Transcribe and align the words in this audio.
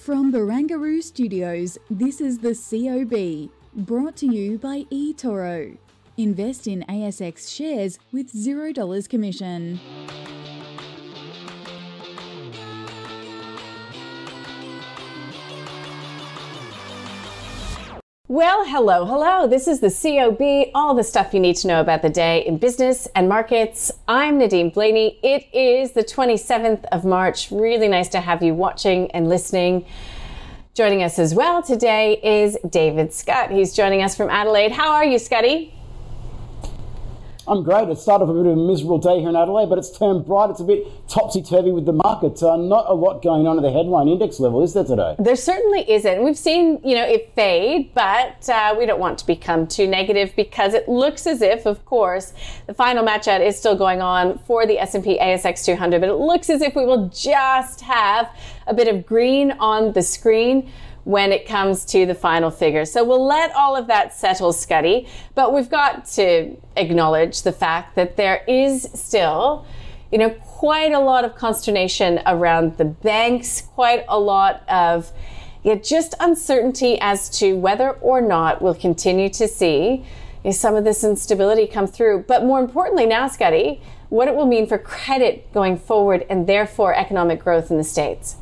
From 0.00 0.32
Barangaroo 0.32 1.02
Studios, 1.02 1.76
this 1.90 2.22
is 2.22 2.38
the 2.38 2.54
COB, 2.54 3.50
brought 3.84 4.16
to 4.16 4.26
you 4.26 4.56
by 4.56 4.84
eToro. 4.90 5.76
Invest 6.16 6.66
in 6.66 6.86
ASX 6.88 7.54
shares 7.54 7.98
with 8.10 8.32
$0 8.32 9.08
commission. 9.10 9.78
Well, 18.30 18.64
hello, 18.64 19.06
hello. 19.06 19.48
This 19.48 19.66
is 19.66 19.80
the 19.80 19.90
COB, 19.90 20.70
all 20.72 20.94
the 20.94 21.02
stuff 21.02 21.34
you 21.34 21.40
need 21.40 21.56
to 21.56 21.66
know 21.66 21.80
about 21.80 22.00
the 22.00 22.08
day 22.08 22.46
in 22.46 22.58
business 22.58 23.08
and 23.16 23.28
markets. 23.28 23.90
I'm 24.06 24.38
Nadine 24.38 24.70
Blayney. 24.70 25.18
It 25.20 25.52
is 25.52 25.90
the 25.90 26.04
27th 26.04 26.84
of 26.92 27.04
March. 27.04 27.50
Really 27.50 27.88
nice 27.88 28.08
to 28.10 28.20
have 28.20 28.40
you 28.40 28.54
watching 28.54 29.10
and 29.10 29.28
listening. 29.28 29.84
Joining 30.74 31.02
us 31.02 31.18
as 31.18 31.34
well 31.34 31.60
today 31.60 32.20
is 32.22 32.56
David 32.68 33.12
Scott. 33.12 33.50
He's 33.50 33.74
joining 33.74 34.00
us 34.00 34.16
from 34.16 34.30
Adelaide. 34.30 34.70
How 34.70 34.92
are 34.92 35.04
you, 35.04 35.18
Scotty? 35.18 35.74
I'm 37.48 37.62
great. 37.62 37.88
It 37.88 37.98
started 37.98 38.24
off 38.24 38.30
a 38.30 38.34
bit 38.34 38.46
of 38.46 38.52
a 38.52 38.56
miserable 38.56 38.98
day 38.98 39.20
here 39.20 39.28
in 39.28 39.36
Adelaide, 39.36 39.68
but 39.68 39.78
it's 39.78 39.96
turned 39.96 40.26
bright. 40.26 40.50
It's 40.50 40.60
a 40.60 40.64
bit 40.64 40.86
topsy 41.08 41.42
turvy 41.42 41.72
with 41.72 41.86
the 41.86 41.92
market. 41.92 42.42
Uh, 42.42 42.56
not 42.56 42.84
a 42.88 42.94
lot 42.94 43.22
going 43.22 43.46
on 43.46 43.56
at 43.56 43.62
the 43.62 43.72
headline 43.72 44.08
index 44.08 44.40
level, 44.40 44.62
is 44.62 44.74
there 44.74 44.84
today? 44.84 45.16
There 45.18 45.36
certainly 45.36 45.90
isn't. 45.90 46.22
We've 46.22 46.38
seen, 46.38 46.80
you 46.84 46.94
know, 46.94 47.04
it 47.04 47.32
fade, 47.34 47.94
but 47.94 48.48
uh, 48.48 48.74
we 48.78 48.86
don't 48.86 49.00
want 49.00 49.18
to 49.18 49.26
become 49.26 49.66
too 49.66 49.86
negative 49.86 50.32
because 50.36 50.74
it 50.74 50.88
looks 50.88 51.26
as 51.26 51.40
if, 51.40 51.66
of 51.66 51.84
course, 51.86 52.32
the 52.66 52.74
final 52.74 53.04
match 53.04 53.26
out 53.26 53.40
is 53.40 53.58
still 53.58 53.76
going 53.76 54.02
on 54.02 54.38
for 54.40 54.66
the 54.66 54.78
S&P 54.78 55.18
ASX 55.18 55.64
200, 55.64 56.00
but 56.00 56.10
it 56.10 56.14
looks 56.14 56.50
as 56.50 56.60
if 56.60 56.76
we 56.76 56.84
will 56.84 57.08
just 57.08 57.80
have 57.80 58.30
a 58.66 58.74
bit 58.74 58.86
of 58.86 59.06
green 59.06 59.52
on 59.52 59.92
the 59.92 60.02
screen 60.02 60.70
when 61.04 61.32
it 61.32 61.46
comes 61.46 61.84
to 61.86 62.06
the 62.06 62.14
final 62.14 62.50
figure. 62.50 62.84
So 62.84 63.04
we'll 63.04 63.26
let 63.26 63.54
all 63.54 63.76
of 63.76 63.86
that 63.86 64.14
settle, 64.14 64.52
Scotty, 64.52 65.08
but 65.34 65.52
we've 65.52 65.70
got 65.70 66.06
to 66.06 66.56
acknowledge 66.76 67.42
the 67.42 67.52
fact 67.52 67.96
that 67.96 68.16
there 68.16 68.44
is 68.46 68.88
still, 68.94 69.64
you 70.12 70.18
know, 70.18 70.30
quite 70.30 70.92
a 70.92 71.00
lot 71.00 71.24
of 71.24 71.34
consternation 71.36 72.20
around 72.26 72.76
the 72.76 72.84
banks, 72.84 73.62
quite 73.62 74.04
a 74.08 74.18
lot 74.18 74.62
of 74.68 75.12
yeah, 75.62 75.74
just 75.74 76.14
uncertainty 76.20 76.98
as 77.00 77.28
to 77.38 77.54
whether 77.54 77.90
or 77.90 78.20
not 78.20 78.62
we'll 78.62 78.74
continue 78.74 79.28
to 79.28 79.46
see 79.46 80.04
some 80.50 80.74
of 80.74 80.84
this 80.84 81.04
instability 81.04 81.66
come 81.66 81.86
through. 81.86 82.24
But 82.26 82.44
more 82.44 82.60
importantly 82.60 83.04
now, 83.04 83.28
Scotty, 83.28 83.82
what 84.08 84.26
it 84.26 84.34
will 84.34 84.46
mean 84.46 84.66
for 84.66 84.78
credit 84.78 85.52
going 85.52 85.76
forward 85.76 86.24
and 86.30 86.46
therefore 86.46 86.94
economic 86.94 87.40
growth 87.40 87.70
in 87.70 87.76
the 87.76 87.84
States. 87.84 88.36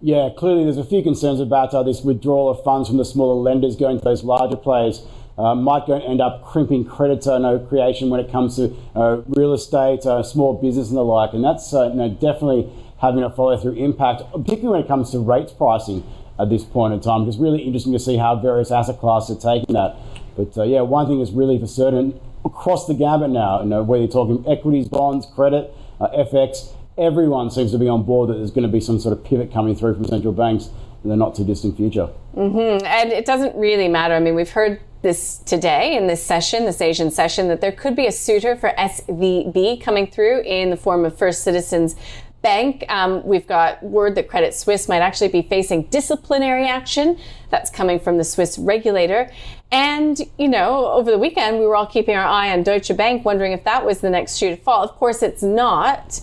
Yeah, 0.00 0.28
clearly 0.36 0.62
there's 0.62 0.78
a 0.78 0.84
few 0.84 1.02
concerns 1.02 1.40
about 1.40 1.74
uh, 1.74 1.82
this 1.82 2.02
withdrawal 2.02 2.48
of 2.48 2.62
funds 2.62 2.88
from 2.88 2.98
the 2.98 3.04
smaller 3.04 3.34
lenders 3.34 3.74
going 3.74 3.98
to 3.98 4.04
those 4.04 4.22
larger 4.22 4.56
players. 4.56 5.02
Uh, 5.36 5.56
might 5.56 5.86
go 5.86 5.98
end 5.98 6.20
up 6.20 6.44
crimping 6.44 6.84
creditor 6.84 7.38
no 7.38 7.58
creation 7.58 8.08
when 8.08 8.20
it 8.20 8.30
comes 8.30 8.56
to 8.56 8.74
uh, 8.94 9.22
real 9.28 9.52
estate, 9.52 10.06
uh, 10.06 10.22
small 10.22 10.60
business, 10.60 10.88
and 10.88 10.96
the 10.96 11.02
like. 11.02 11.32
And 11.32 11.42
that's 11.42 11.74
uh, 11.74 11.88
you 11.88 11.94
know, 11.94 12.08
definitely 12.08 12.70
having 13.00 13.24
a 13.24 13.30
follow 13.30 13.56
through 13.56 13.74
impact, 13.74 14.22
particularly 14.30 14.78
when 14.78 14.80
it 14.84 14.88
comes 14.88 15.10
to 15.12 15.18
rates 15.18 15.52
pricing 15.52 16.04
at 16.38 16.48
this 16.48 16.64
point 16.64 16.94
in 16.94 17.00
time. 17.00 17.26
It's 17.28 17.36
really 17.36 17.62
interesting 17.62 17.92
to 17.92 17.98
see 17.98 18.16
how 18.16 18.36
various 18.36 18.70
asset 18.70 19.00
classes 19.00 19.36
are 19.36 19.40
taking 19.40 19.74
that. 19.74 19.96
But 20.36 20.56
uh, 20.56 20.62
yeah, 20.62 20.82
one 20.82 21.08
thing 21.08 21.20
is 21.20 21.32
really 21.32 21.58
for 21.58 21.66
certain 21.66 22.20
across 22.44 22.86
the 22.86 22.94
gambit 22.94 23.30
now, 23.30 23.62
you 23.62 23.68
know, 23.68 23.82
whether 23.82 24.04
you're 24.04 24.12
talking 24.12 24.44
equities, 24.48 24.88
bonds, 24.88 25.26
credit, 25.34 25.72
FX, 26.00 26.72
everyone 26.98 27.50
seems 27.50 27.70
to 27.72 27.78
be 27.78 27.88
on 27.88 28.02
board 28.02 28.30
that 28.30 28.34
there's 28.34 28.50
going 28.50 28.66
to 28.66 28.72
be 28.72 28.80
some 28.80 28.98
sort 28.98 29.16
of 29.16 29.24
pivot 29.24 29.52
coming 29.52 29.74
through 29.74 29.94
from 29.94 30.04
central 30.04 30.32
banks 30.32 30.70
in 31.04 31.10
the 31.10 31.16
not 31.16 31.34
too 31.34 31.44
distant 31.44 31.76
future. 31.76 32.08
Mm-hmm. 32.36 32.84
And 32.84 33.12
it 33.12 33.24
doesn't 33.24 33.56
really 33.56 33.88
matter. 33.88 34.14
I 34.14 34.20
mean, 34.20 34.34
we've 34.34 34.50
heard 34.50 34.80
this 35.02 35.38
today 35.38 35.96
in 35.96 36.08
this 36.08 36.22
session, 36.22 36.64
this 36.64 36.80
Asian 36.80 37.10
session, 37.10 37.48
that 37.48 37.60
there 37.60 37.72
could 37.72 37.94
be 37.94 38.06
a 38.06 38.12
suitor 38.12 38.56
for 38.56 38.72
SVB 38.76 39.80
coming 39.80 40.08
through 40.08 40.42
in 40.42 40.70
the 40.70 40.76
form 40.76 41.04
of 41.04 41.16
First 41.16 41.44
Citizens 41.44 41.94
Bank. 42.42 42.84
Um, 42.88 43.24
we've 43.24 43.46
got 43.46 43.82
word 43.82 44.14
that 44.16 44.28
Credit 44.28 44.54
Suisse 44.54 44.88
might 44.88 45.00
actually 45.00 45.28
be 45.28 45.42
facing 45.42 45.84
disciplinary 45.84 46.66
action. 46.66 47.18
That's 47.50 47.70
coming 47.70 48.00
from 48.00 48.18
the 48.18 48.24
Swiss 48.24 48.58
regulator. 48.58 49.30
And, 49.70 50.20
you 50.38 50.48
know, 50.48 50.86
over 50.86 51.10
the 51.10 51.18
weekend, 51.18 51.58
we 51.58 51.66
were 51.66 51.76
all 51.76 51.86
keeping 51.86 52.16
our 52.16 52.26
eye 52.26 52.50
on 52.50 52.62
Deutsche 52.62 52.96
Bank, 52.96 53.24
wondering 53.24 53.52
if 53.52 53.64
that 53.64 53.84
was 53.84 54.00
the 54.00 54.10
next 54.10 54.36
shoe 54.36 54.50
to 54.50 54.56
fall. 54.56 54.82
Of 54.82 54.92
course, 54.92 55.22
it's 55.22 55.42
not 55.42 56.20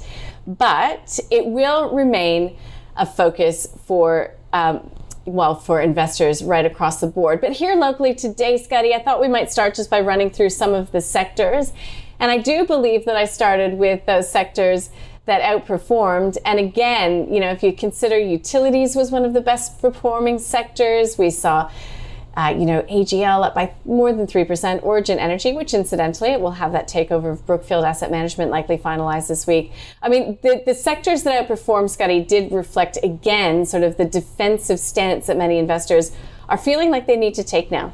but 0.48 1.20
it 1.32 1.46
will 1.46 1.94
remain 1.94 2.58
a 2.96 3.06
focus 3.06 3.68
for. 3.86 4.32
Um, 4.54 4.92
well, 5.28 5.56
for 5.56 5.82
investors 5.82 6.44
right 6.44 6.68
across 6.68 7.02
the 7.02 7.08
board. 7.08 7.42
But 7.42 7.54
here 7.54 7.76
locally 7.76 8.14
today, 8.14 8.58
Scotty, 8.58 8.94
I 8.94 9.02
thought 9.02 9.20
we 9.20 9.28
might 9.28 9.52
start 9.52 9.74
just 9.74 9.90
by 9.90 10.00
running 10.00 10.30
through 10.30 10.52
some 10.52 10.76
of 10.76 10.92
the 10.92 11.02
sectors. 11.02 11.74
And 12.20 12.32
I 12.32 12.38
do 12.38 12.66
believe 12.66 13.06
that 13.06 13.16
I 13.16 13.26
started 13.26 13.74
with 13.80 14.06
those 14.06 14.30
sectors 14.30 14.92
that 15.26 15.42
outperformed. 15.42 16.38
And 16.46 16.60
again, 16.60 17.34
you 17.34 17.40
know, 17.40 17.50
if 17.50 17.64
you 17.64 17.74
consider 17.74 18.18
utilities 18.18 18.96
was 18.96 19.12
one 19.12 19.26
of 19.26 19.34
the 19.34 19.42
best 19.42 19.82
performing 19.82 20.40
sectors, 20.40 21.18
we 21.18 21.30
saw 21.30 21.72
uh, 22.38 22.54
you 22.58 22.66
know, 22.66 22.82
AGL 22.84 23.46
up 23.46 23.56
by 23.56 23.74
more 23.86 24.12
than 24.12 24.28
3%. 24.28 24.84
Origin 24.84 25.20
Energy, 25.20 25.54
which 25.54 25.74
incidentally 25.74 26.36
will 26.36 26.52
have 26.52 26.74
that 26.74 26.88
takeover 26.88 27.32
of 27.32 27.46
Brookfield 27.46 27.86
Asset 27.86 28.12
Management 28.12 28.52
likely 28.52 28.78
finalized 28.78 29.30
this 29.30 29.48
week. 29.48 29.72
I 30.02 30.10
mean, 30.10 30.38
the, 30.42 30.62
the 30.66 30.76
sectors 30.76 31.24
that 31.24 31.48
outperformed, 31.48 31.90
Scotty, 31.90 32.24
did 32.24 32.52
reflect 32.52 32.98
again 33.04 33.66
sort 33.66 33.84
of 33.84 33.98
the 33.98 34.06
defensive 34.06 34.80
stance 34.80 35.28
that 35.28 35.38
many 35.38 35.58
investors 35.58 36.12
are 36.50 36.58
feeling 36.58 36.92
like 36.92 37.08
they 37.08 37.16
need 37.16 37.36
to 37.36 37.44
take 37.44 37.72
now. 37.72 37.94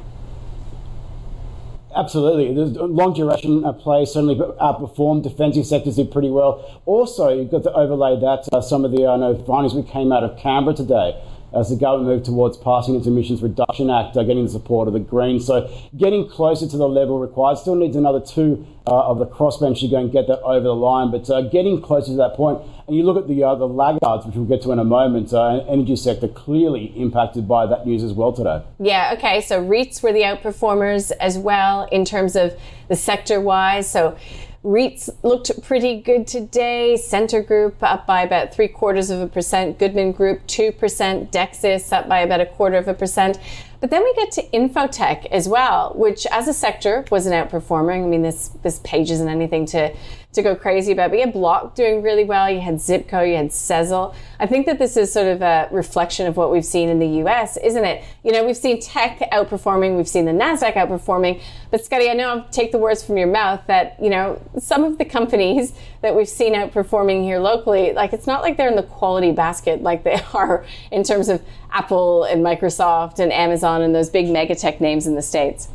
Absolutely. 1.94 2.54
The 2.54 2.84
long 2.84 3.12
duration 3.12 3.62
play 3.74 4.06
certainly 4.06 4.36
outperformed. 4.36 5.22
Defensive 5.22 5.66
sectors 5.66 5.96
did 5.96 6.10
pretty 6.10 6.30
well. 6.30 6.80
Also, 6.86 7.28
you've 7.28 7.50
got 7.50 7.64
to 7.64 7.72
overlay 7.74 8.18
that 8.18 8.48
uh, 8.52 8.62
some 8.62 8.84
of 8.84 8.92
the 8.92 9.06
I 9.06 9.16
know 9.16 9.34
findings 9.44 9.74
we 9.74 9.82
came 9.82 10.10
out 10.10 10.24
of 10.24 10.38
Canberra 10.38 10.74
today 10.74 11.22
as 11.54 11.70
the 11.70 11.76
government 11.76 12.08
moved 12.08 12.24
towards 12.24 12.56
passing 12.56 12.94
its 12.94 13.06
Emissions 13.06 13.42
Reduction 13.42 13.90
Act, 13.90 14.16
uh, 14.16 14.22
getting 14.22 14.44
the 14.44 14.50
support 14.50 14.88
of 14.88 14.94
the 14.94 15.00
Greens. 15.00 15.46
So 15.46 15.70
getting 15.96 16.28
closer 16.28 16.68
to 16.68 16.76
the 16.76 16.88
level 16.88 17.18
required. 17.18 17.58
Still 17.58 17.76
needs 17.76 17.96
another 17.96 18.20
two 18.20 18.66
uh, 18.86 19.08
of 19.08 19.18
the 19.18 19.26
crossbench 19.26 19.80
to 19.80 19.88
go 19.88 19.98
and 19.98 20.10
get 20.10 20.26
that 20.26 20.40
over 20.40 20.64
the 20.64 20.74
line, 20.74 21.10
but 21.10 21.28
uh, 21.30 21.42
getting 21.42 21.80
closer 21.80 22.08
to 22.08 22.16
that 22.16 22.34
point. 22.34 22.60
And 22.86 22.96
you 22.96 23.04
look 23.04 23.16
at 23.16 23.28
the 23.28 23.44
uh, 23.44 23.54
the 23.54 23.68
laggards, 23.68 24.26
which 24.26 24.34
we'll 24.34 24.44
get 24.44 24.62
to 24.62 24.72
in 24.72 24.78
a 24.78 24.84
moment. 24.84 25.32
Uh, 25.32 25.64
energy 25.68 25.96
sector 25.96 26.28
clearly 26.28 26.86
impacted 26.96 27.46
by 27.46 27.66
that 27.66 27.86
news 27.86 28.02
as 28.02 28.12
well 28.12 28.32
today. 28.32 28.62
Yeah. 28.80 29.14
Okay. 29.16 29.40
So 29.40 29.62
REITs 29.62 30.02
were 30.02 30.12
the 30.12 30.22
outperformers 30.22 31.12
as 31.20 31.38
well 31.38 31.88
in 31.92 32.04
terms 32.04 32.34
of 32.34 32.58
the 32.88 32.96
sector 32.96 33.40
wise. 33.40 33.88
So 33.90 34.16
REITs 34.64 35.10
looked 35.24 35.50
pretty 35.62 36.00
good 36.00 36.26
today. 36.26 36.96
Scentre 36.96 37.42
Group 37.42 37.82
up 37.82 38.06
by 38.06 38.22
about 38.22 38.54
three 38.54 38.68
quarters 38.68 39.10
of 39.10 39.20
a 39.20 39.26
percent. 39.26 39.78
Goodman 39.78 40.12
Group 40.12 40.46
2%. 40.46 41.30
Dexus 41.32 41.92
up 41.92 42.08
by 42.08 42.20
about 42.20 42.40
a 42.40 42.46
quarter 42.46 42.76
of 42.76 42.86
a 42.86 42.94
percent. 42.94 43.38
But 43.80 43.90
then 43.90 44.04
we 44.04 44.14
get 44.14 44.30
to 44.32 44.42
infotech 44.50 45.26
as 45.26 45.48
well, 45.48 45.92
which 45.96 46.24
as 46.30 46.46
a 46.46 46.52
sector 46.52 47.04
was 47.10 47.26
an 47.26 47.32
outperformer. 47.32 48.00
I 48.00 48.06
mean, 48.06 48.22
this 48.22 48.50
this 48.62 48.78
page 48.84 49.10
isn't 49.10 49.28
anything 49.28 49.66
to 49.66 49.92
to 50.32 50.42
go 50.42 50.56
crazy 50.56 50.92
about. 50.92 51.10
But 51.10 51.18
you 51.18 51.26
had 51.26 51.32
Block 51.32 51.74
doing 51.74 52.02
really 52.02 52.24
well. 52.24 52.50
You 52.50 52.60
had 52.60 52.76
Zipco, 52.76 53.28
you 53.28 53.36
had 53.36 53.50
Sezzle. 53.50 54.14
I 54.40 54.46
think 54.46 54.66
that 54.66 54.78
this 54.78 54.96
is 54.96 55.12
sort 55.12 55.26
of 55.28 55.42
a 55.42 55.68
reflection 55.70 56.26
of 56.26 56.36
what 56.36 56.50
we've 56.50 56.64
seen 56.64 56.88
in 56.88 56.98
the 56.98 57.06
US, 57.24 57.58
isn't 57.58 57.84
it? 57.84 58.02
You 58.24 58.32
know, 58.32 58.44
we've 58.44 58.56
seen 58.56 58.80
tech 58.80 59.20
outperforming, 59.30 59.96
we've 59.96 60.08
seen 60.08 60.24
the 60.24 60.32
NASDAQ 60.32 60.74
outperforming. 60.74 61.42
But 61.70 61.84
Scotty, 61.84 62.08
I 62.08 62.14
know 62.14 62.28
I'll 62.28 62.48
take 62.48 62.72
the 62.72 62.78
words 62.78 63.04
from 63.04 63.18
your 63.18 63.26
mouth 63.26 63.60
that, 63.66 63.96
you 64.00 64.08
know, 64.08 64.40
some 64.58 64.84
of 64.84 64.98
the 64.98 65.04
companies 65.04 65.72
that 66.00 66.16
we've 66.16 66.28
seen 66.28 66.54
outperforming 66.54 67.22
here 67.22 67.38
locally, 67.38 67.92
like 67.92 68.12
it's 68.12 68.26
not 68.26 68.42
like 68.42 68.56
they're 68.56 68.68
in 68.68 68.76
the 68.76 68.82
quality 68.82 69.32
basket 69.32 69.82
like 69.82 70.02
they 70.02 70.20
are 70.34 70.64
in 70.90 71.02
terms 71.02 71.28
of 71.28 71.42
Apple 71.70 72.24
and 72.24 72.44
Microsoft 72.44 73.18
and 73.18 73.32
Amazon 73.32 73.82
and 73.82 73.94
those 73.94 74.08
big 74.08 74.28
mega 74.28 74.54
tech 74.54 74.80
names 74.80 75.06
in 75.06 75.14
the 75.14 75.22
States. 75.22 75.68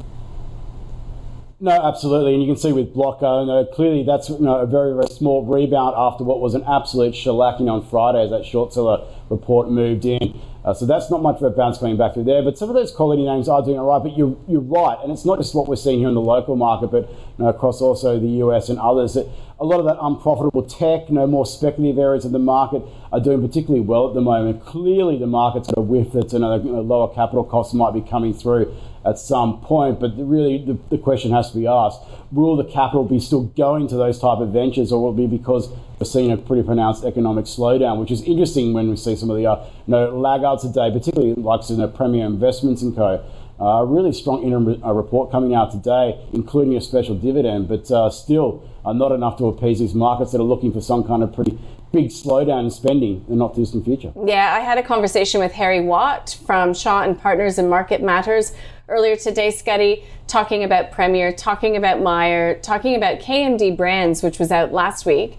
No, 1.59 1.71
absolutely, 1.71 2.35
and 2.35 2.43
you 2.43 2.47
can 2.47 2.55
see 2.55 2.71
with 2.71 2.93
Blocker, 2.93 3.39
you 3.39 3.47
know, 3.47 3.65
clearly 3.73 4.03
that's 4.03 4.29
you 4.29 4.37
know, 4.37 4.57
a 4.57 4.67
very, 4.67 4.93
very 4.93 5.07
small 5.07 5.43
rebound 5.43 5.95
after 5.97 6.23
what 6.23 6.39
was 6.39 6.53
an 6.53 6.63
absolute 6.67 7.15
shellacking 7.15 7.67
on 7.67 7.83
Friday 7.83 8.23
as 8.23 8.29
that 8.29 8.45
short 8.45 8.73
seller 8.73 9.03
report 9.31 9.71
moved 9.71 10.05
in. 10.05 10.39
Uh, 10.63 10.75
so 10.75 10.85
that's 10.85 11.09
not 11.09 11.23
much 11.23 11.37
of 11.37 11.43
a 11.43 11.49
bounce 11.49 11.79
coming 11.79 11.97
back 11.97 12.13
through 12.13 12.25
there. 12.25 12.43
But 12.43 12.59
some 12.59 12.69
of 12.69 12.75
those 12.75 12.91
quality 12.91 13.25
names 13.25 13.49
are 13.49 13.63
doing 13.63 13.79
all 13.79 13.87
right. 13.87 14.03
But 14.03 14.15
you're, 14.15 14.37
you're 14.47 14.61
right. 14.61 14.99
And 15.01 15.11
it's 15.11 15.25
not 15.25 15.39
just 15.39 15.55
what 15.55 15.67
we're 15.67 15.77
seeing 15.77 15.97
here 15.97 16.09
in 16.09 16.13
the 16.13 16.21
local 16.21 16.55
market, 16.55 16.91
but 16.91 17.09
you 17.09 17.17
know, 17.39 17.47
across 17.47 17.81
also 17.81 18.19
the 18.19 18.43
US 18.45 18.69
and 18.69 18.77
others. 18.77 19.15
That 19.15 19.27
a 19.59 19.65
lot 19.65 19.79
of 19.79 19.85
that 19.85 19.97
unprofitable 19.99 20.63
tech, 20.63 21.09
you 21.09 21.15
know, 21.15 21.25
more 21.25 21.45
speculative 21.45 21.97
areas 21.97 22.25
of 22.25 22.31
the 22.31 22.39
market 22.39 22.83
are 23.11 23.19
doing 23.19 23.41
particularly 23.41 23.81
well 23.81 24.07
at 24.07 24.13
the 24.13 24.21
moment. 24.21 24.63
Clearly, 24.63 25.17
the 25.17 25.25
market's 25.25 25.67
got 25.67 25.79
a 25.79 25.81
whiff 25.81 26.11
that 26.11 26.31
you 26.31 26.39
know, 26.39 26.55
lower 26.57 27.13
capital 27.13 27.43
costs 27.43 27.73
might 27.73 27.91
be 27.91 28.01
coming 28.01 28.33
through 28.33 28.71
at 29.03 29.17
some 29.17 29.59
point. 29.61 29.99
But 29.99 30.11
really, 30.17 30.63
the, 30.63 30.77
the, 30.89 30.97
question 30.99 31.31
has 31.31 31.49
to 31.51 31.57
be 31.57 31.65
asked: 31.65 32.01
Will 32.31 32.55
the 32.55 32.65
capital 32.65 33.03
be 33.03 33.19
still 33.19 33.43
going 33.43 33.87
to 33.87 33.95
those 33.95 34.19
type 34.19 34.37
of 34.37 34.49
ventures, 34.49 34.91
or 34.91 35.01
will 35.01 35.13
it 35.13 35.27
be 35.27 35.37
because 35.37 35.69
we're 35.99 36.05
seeing 36.05 36.31
a 36.31 36.37
pretty 36.37 36.61
pronounced 36.61 37.03
economic 37.03 37.45
slowdown? 37.45 37.99
Which 37.99 38.11
is 38.11 38.21
interesting 38.23 38.73
when 38.73 38.89
we 38.89 38.95
see 38.95 39.15
some 39.15 39.31
of 39.31 39.37
the 39.37 39.47
uh, 39.47 39.65
you 39.87 39.91
know, 39.91 40.19
laggards 40.19 40.61
today, 40.61 40.91
particularly 40.91 41.33
like 41.33 41.67
you 41.69 41.77
know, 41.77 41.87
Premier 41.87 42.25
Investments 42.25 42.83
and 42.83 42.95
Co. 42.95 43.25
Uh, 43.59 43.81
a 43.81 43.85
really 43.85 44.13
strong 44.13 44.43
interim 44.43 44.83
uh, 44.85 44.93
report 44.93 45.31
coming 45.31 45.55
out 45.55 45.71
today, 45.71 46.23
including 46.31 46.77
a 46.77 46.81
special 46.81 47.15
dividend, 47.15 47.67
but 47.67 47.89
uh, 47.89 48.07
still 48.07 48.61
uh, 48.87 48.93
not 48.93 49.11
enough 49.11 49.37
to 49.37 49.47
appease 49.47 49.79
these 49.79 49.93
markets 49.93 50.31
that 50.31 50.39
are 50.39 50.45
looking 50.45 50.71
for 50.71 50.81
some 50.81 51.03
kind 51.03 51.21
of 51.21 51.33
pretty 51.33 51.57
big 51.91 52.07
slowdown 52.07 52.65
in 52.65 52.71
spending 52.71 53.23
in 53.27 53.29
the 53.29 53.35
not 53.35 53.53
too 53.53 53.61
distant 53.61 53.83
future. 53.85 54.13
Yeah, 54.25 54.53
I 54.53 54.61
had 54.61 54.77
a 54.77 54.83
conversation 54.83 55.41
with 55.41 55.51
Harry 55.53 55.81
Watt 55.81 56.39
from 56.45 56.73
Shaw 56.73 57.03
and 57.03 57.19
Partners 57.19 57.57
and 57.57 57.69
Market 57.69 58.01
Matters 58.01 58.53
earlier 58.87 59.17
today, 59.17 59.51
Scotty, 59.51 60.05
talking 60.27 60.63
about 60.63 60.91
Premier, 60.91 61.31
talking 61.31 61.75
about 61.75 62.01
Myer, 62.01 62.59
talking 62.59 62.95
about 62.95 63.19
KMD 63.19 63.75
Brands, 63.75 64.23
which 64.23 64.39
was 64.39 64.51
out 64.51 64.71
last 64.71 65.05
week. 65.05 65.37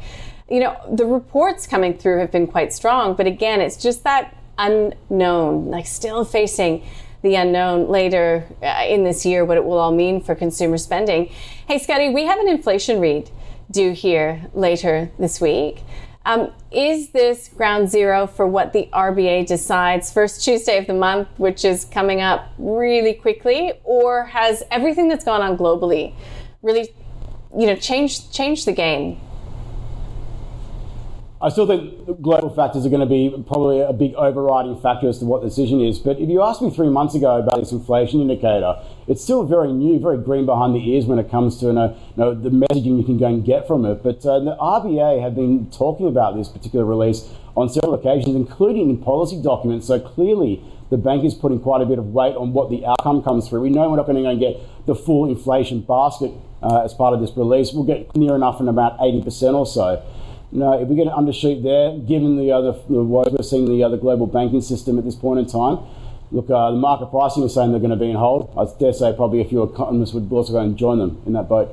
You 0.51 0.61
know, 0.61 0.77
the 0.91 1.07
reports 1.07 1.67
coming 1.67 1.97
through 1.97 2.19
have 2.19 2.31
been 2.31 2.47
quite 2.47 2.73
strong, 2.73 3.15
but 3.15 3.27
again, 3.27 3.61
it's 3.61 3.77
just 3.77 4.05
that 4.05 4.37
unknown, 4.59 5.71
like 5.71 5.87
still 5.87 6.25
facing 6.25 6.85
the 7.23 7.35
unknown 7.35 7.89
later 7.89 8.47
uh, 8.63 8.85
in 8.89 9.05
this 9.05 9.27
year, 9.27 9.45
what 9.45 9.57
it 9.57 9.65
will 9.65 9.79
all 9.79 9.95
mean 9.95 10.23
for 10.23 10.35
consumer 10.35 10.79
spending. 10.79 11.27
Hey, 11.67 11.79
Scotty, 11.79 12.11
we 12.11 12.25
have 12.25 12.39
an 12.39 12.49
inflation 12.49 13.01
read 13.01 13.31
due 13.71 13.93
here 13.93 14.47
later 14.55 15.11
this 15.19 15.41
week. 15.41 15.83
Um, 16.25 16.53
is 16.71 17.11
this 17.11 17.49
ground 17.49 17.89
zero 17.89 18.27
for 18.27 18.47
what 18.47 18.73
the 18.73 18.89
RBA 18.93 19.47
decides 19.47 20.13
first 20.13 20.45
Tuesday 20.45 20.77
of 20.77 20.87
the 20.87 20.95
month, 20.95 21.29
which 21.39 21.65
is 21.65 21.85
coming 21.87 22.21
up 22.21 22.53
really 22.59 23.15
quickly, 23.15 23.73
or 23.83 24.25
has 24.27 24.63
everything 24.71 25.09
that's 25.09 25.25
gone 25.25 25.41
on 25.41 25.57
globally 25.57 26.15
really, 26.63 26.91
you 27.57 27.67
know, 27.67 27.77
changed 27.77 28.33
changed 28.33 28.67
the 28.67 28.73
game? 28.73 29.21
I 31.41 31.51
still 31.51 31.69
think 31.69 32.21
global 32.21 32.51
factors 32.51 32.85
are 32.85 32.89
going 32.89 33.01
to 33.01 33.07
be 33.07 33.31
probably 33.47 33.79
a 33.79 33.93
big 33.93 34.13
overriding 34.15 34.77
factor 34.81 35.09
as 35.09 35.21
to 35.21 35.25
what 35.25 35.41
the 35.41 35.49
decision 35.49 35.81
is. 35.81 36.01
But 36.01 36.19
if 36.19 36.29
you 36.29 36.43
asked 36.43 36.61
me 36.61 36.71
three 36.71 36.89
months 36.89 37.15
ago 37.15 37.39
about 37.39 37.61
this 37.61 37.71
inflation 37.71 38.21
indicator, 38.21 38.75
it's 39.07 39.23
still 39.23 39.45
very 39.45 39.73
new, 39.73 40.01
very 40.01 40.19
green 40.19 40.47
behind 40.47 40.75
the 40.75 40.81
ears 40.91 41.07
when 41.07 41.21
it 41.21 41.31
comes 41.31 41.59
to 41.61 41.67
you 41.67 41.73
know, 41.75 41.97
you 42.17 42.17
know 42.17 42.35
the 42.35 42.51
messaging 42.51 42.99
you 42.99 43.05
can 43.05 43.19
go 43.19 43.27
and 43.27 43.45
get 43.45 43.69
from 43.69 43.85
it. 43.85 44.03
But 44.03 44.27
uh, 44.27 44.41
the 44.41 44.57
RBA 44.57 45.23
have 45.23 45.37
been 45.37 45.71
talking 45.71 46.09
about 46.09 46.37
this 46.37 46.49
particular 46.49 46.85
release 46.85 47.29
on 47.57 47.69
several 47.69 47.95
occasions, 47.95 48.35
including 48.35 48.91
in 48.91 48.97
policy 48.97 49.41
documents. 49.41 49.87
So 49.87 50.01
clearly, 50.01 50.61
the 50.91 50.97
bank 50.97 51.25
is 51.25 51.35
putting 51.35 51.61
quite 51.61 51.83
a 51.83 51.87
bit 51.87 52.01
of 52.01 52.07
weight 52.07 52.35
on 52.35 52.53
what 52.53 52.69
the 52.69 52.85
outcome 52.85 53.23
comes 53.23 53.49
through. 53.49 53.61
We 53.61 53.71
know 53.71 53.89
we're 53.89 53.97
not 53.97 54.07
going 54.07 54.17
to 54.17 54.23
go 54.23 54.31
and 54.31 54.41
get 54.41 54.57
the 54.87 54.97
full 54.97 55.31
inflation 55.31 55.83
basket 55.83 56.33
uh, 56.65 56.83
as 56.83 56.95
part 56.95 57.15
of 57.15 57.21
this 57.21 57.31
release. 57.37 57.73
We'll 57.73 57.85
get 57.85 58.17
near 58.17 58.35
enough 58.35 58.61
in 58.61 58.67
about 58.67 58.99
80% 58.99 59.55
or 59.55 59.67
so. 59.67 60.03
No, 60.51 60.81
if 60.81 60.89
we 60.89 60.97
get 60.97 61.07
an 61.07 61.13
undershoot 61.13 61.63
there, 61.63 61.99
given 62.07 62.39
the 62.39 62.53
other 62.53 62.73
the 62.89 63.03
woes 63.03 63.29
we're 63.31 63.43
seeing 63.43 63.67
the 63.67 63.83
other 63.85 63.99
global 63.99 64.27
banking 64.27 64.63
system 64.63 64.99
at 64.99 65.05
this 65.05 65.15
point 65.15 65.41
in 65.41 65.47
time, 65.47 65.79
look, 66.33 66.49
uh, 66.49 66.71
the 66.71 66.77
market 66.77 67.07
pricing 67.07 67.43
is 67.43 67.53
saying 67.53 67.71
they're 67.71 67.81
going 67.81 67.91
to 67.91 67.97
be 67.97 68.11
in 68.11 68.17
hold. 68.17 68.53
I 68.57 68.65
dare 68.79 68.93
say 68.95 69.13
probably 69.13 69.43
a 69.43 69.45
few 69.45 69.63
economists 69.63 70.15
would 70.15 70.33
also 70.33 70.53
go 70.53 70.61
and 70.61 70.77
join 70.77 70.99
them 70.99 71.21
in 71.27 71.35
that 71.35 71.49
boat. 71.49 71.71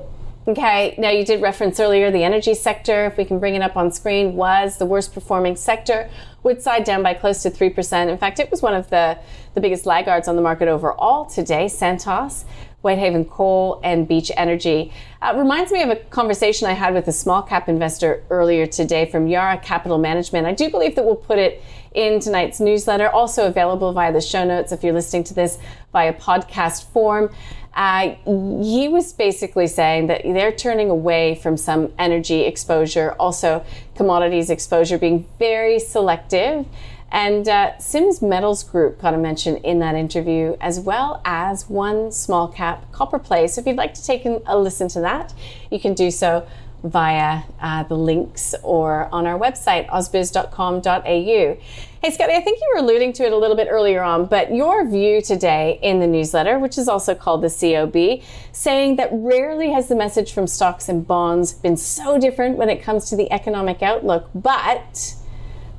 Okay, 0.48 0.94
now 1.00 1.10
you 1.10 1.26
did 1.26 1.42
reference 1.42 1.80
earlier 1.80 2.12
the 2.12 2.24
energy 2.24 2.54
sector, 2.54 3.06
if 3.06 3.18
we 3.18 3.26
can 3.26 3.40
bring 3.40 3.56
it 3.56 3.64
up 3.64 3.76
on 3.76 3.92
screen, 3.92 4.36
was 4.36 4.78
the 4.78 4.86
worst 4.86 5.12
performing 5.12 5.56
sector. 5.56 6.08
would 6.44 6.58
Woodside 6.58 6.84
down 6.84 7.02
by 7.02 7.16
close 7.16 7.42
to 7.42 7.50
3%. 7.50 8.10
In 8.10 8.18
fact, 8.20 8.40
it 8.40 8.52
was 8.52 8.62
one 8.62 8.76
of 8.76 8.88
the, 8.92 9.18
the 9.56 9.62
biggest 9.62 9.88
laggards 9.88 10.28
on 10.28 10.36
the 10.36 10.44
market 10.44 10.68
overall 10.68 11.26
today. 11.26 11.68
Santos 11.68 12.46
Whitehaven 12.86 13.26
Coal, 13.26 13.82
and 13.84 14.08
Beach 14.08 14.32
Energy. 14.38 14.94
Uh, 15.20 15.34
reminds 15.36 15.72
me 15.72 15.82
of 15.82 15.90
a 15.90 15.96
conversation 15.96 16.68
I 16.68 16.74
had 16.74 16.94
with 16.94 17.08
a 17.08 17.12
small 17.12 17.42
cap 17.42 17.68
investor 17.68 18.24
earlier 18.30 18.68
today 18.68 19.08
from 19.08 19.26
Yarra 19.26 19.58
Capital 19.58 19.98
Management. 19.98 20.46
I 20.46 20.54
do 20.54 20.70
believe 20.70 20.94
that 20.94 21.04
we'll 21.04 21.16
put 21.16 21.40
it 21.40 21.64
in 21.96 22.20
tonight's 22.20 22.60
newsletter, 22.60 23.10
also 23.10 23.48
available 23.48 23.92
via 23.92 24.14
the 24.14 24.22
show 24.22 24.46
notes 24.46 24.72
if 24.72 24.84
you're 24.84 24.94
listening 24.94 25.24
to 25.24 25.34
this 25.34 25.58
via 25.94 26.14
podcast 26.14 26.86
form. 26.92 27.34
Uh, 27.74 28.16
he 28.64 28.88
was 28.88 29.14
basically 29.14 29.66
saying 29.66 30.06
that 30.06 30.22
they're 30.24 30.52
turning 30.52 30.92
away 30.92 31.34
from 31.36 31.58
some 31.58 31.92
energy 31.98 32.42
exposure, 32.42 33.14
also 33.14 33.66
commodities 33.96 34.52
exposure, 34.52 35.00
being 35.00 35.28
very 35.40 35.80
selective 35.80 36.68
and 37.12 37.48
uh, 37.48 37.78
Sims 37.78 38.22
Metals 38.22 38.64
Group 38.64 39.02
got 39.02 39.14
a 39.14 39.18
mention 39.18 39.58
in 39.58 39.80
that 39.80 39.96
interview, 39.96 40.58
as 40.60 40.80
well 40.80 41.22
as 41.24 41.70
one 41.70 42.12
small 42.12 42.48
cap 42.48 42.92
copper 42.92 43.20
play. 43.20 43.48
So 43.48 43.62
if 43.62 43.68
you'd 43.68 43.78
like 43.78 43.94
to 43.94 44.06
take 44.06 44.26
a 44.26 44.58
listen 44.58 44.88
to 44.90 45.02
that, 45.02 45.34
you 45.72 45.80
can 45.80 45.94
do 45.94 46.12
so 46.12 46.48
via 46.86 47.42
uh, 47.60 47.84
the 47.84 47.96
links 47.96 48.54
or 48.62 49.10
on 49.12 49.26
our 49.26 49.40
website, 49.40 49.88
ausbiz.com.au. 49.90 51.02
Hey, 51.04 52.12
Scotty, 52.12 52.34
I 52.34 52.42
think 52.42 52.60
you 52.60 52.72
were 52.76 52.82
alluding 52.82 53.14
to 53.14 53.24
it 53.26 53.34
a 53.34 53.38
little 53.38 53.56
bit 53.56 53.68
earlier 53.70 54.04
on, 54.04 54.26
but 54.28 54.54
your 54.54 54.88
view 54.88 55.22
today 55.22 55.80
in 55.82 56.00
the 56.00 56.08
newsletter, 56.08 56.60
which 56.60 56.78
is 56.78 56.88
also 56.88 57.16
called 57.16 57.42
the 57.42 57.50
COB, 57.50 58.24
saying 58.52 58.98
that 58.98 59.10
rarely 59.12 59.72
has 59.72 59.88
the 59.88 59.96
message 59.96 60.32
from 60.32 60.46
stocks 60.46 60.88
and 60.88 61.08
bonds 61.08 61.54
been 61.54 61.76
so 61.78 62.20
different 62.20 62.58
when 62.58 62.70
it 62.70 62.84
comes 62.84 63.10
to 63.10 63.16
the 63.16 63.32
economic 63.32 63.82
outlook, 63.82 64.30
but 64.36 65.16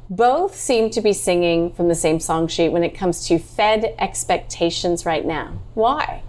both 0.08 0.55
seem 0.55 0.91
to 0.91 1.00
be 1.00 1.12
singing 1.12 1.73
from 1.73 1.88
the 1.88 1.94
same 1.94 2.20
song 2.20 2.49
sheet 2.49 2.70
when 2.70 2.85
it 2.85 2.94
comes 2.94 3.26
to 3.29 3.38
Fed 3.38 3.94
expectations 3.99 5.05
right 5.05 5.25
now. 5.25 5.58
Why? 5.75 6.23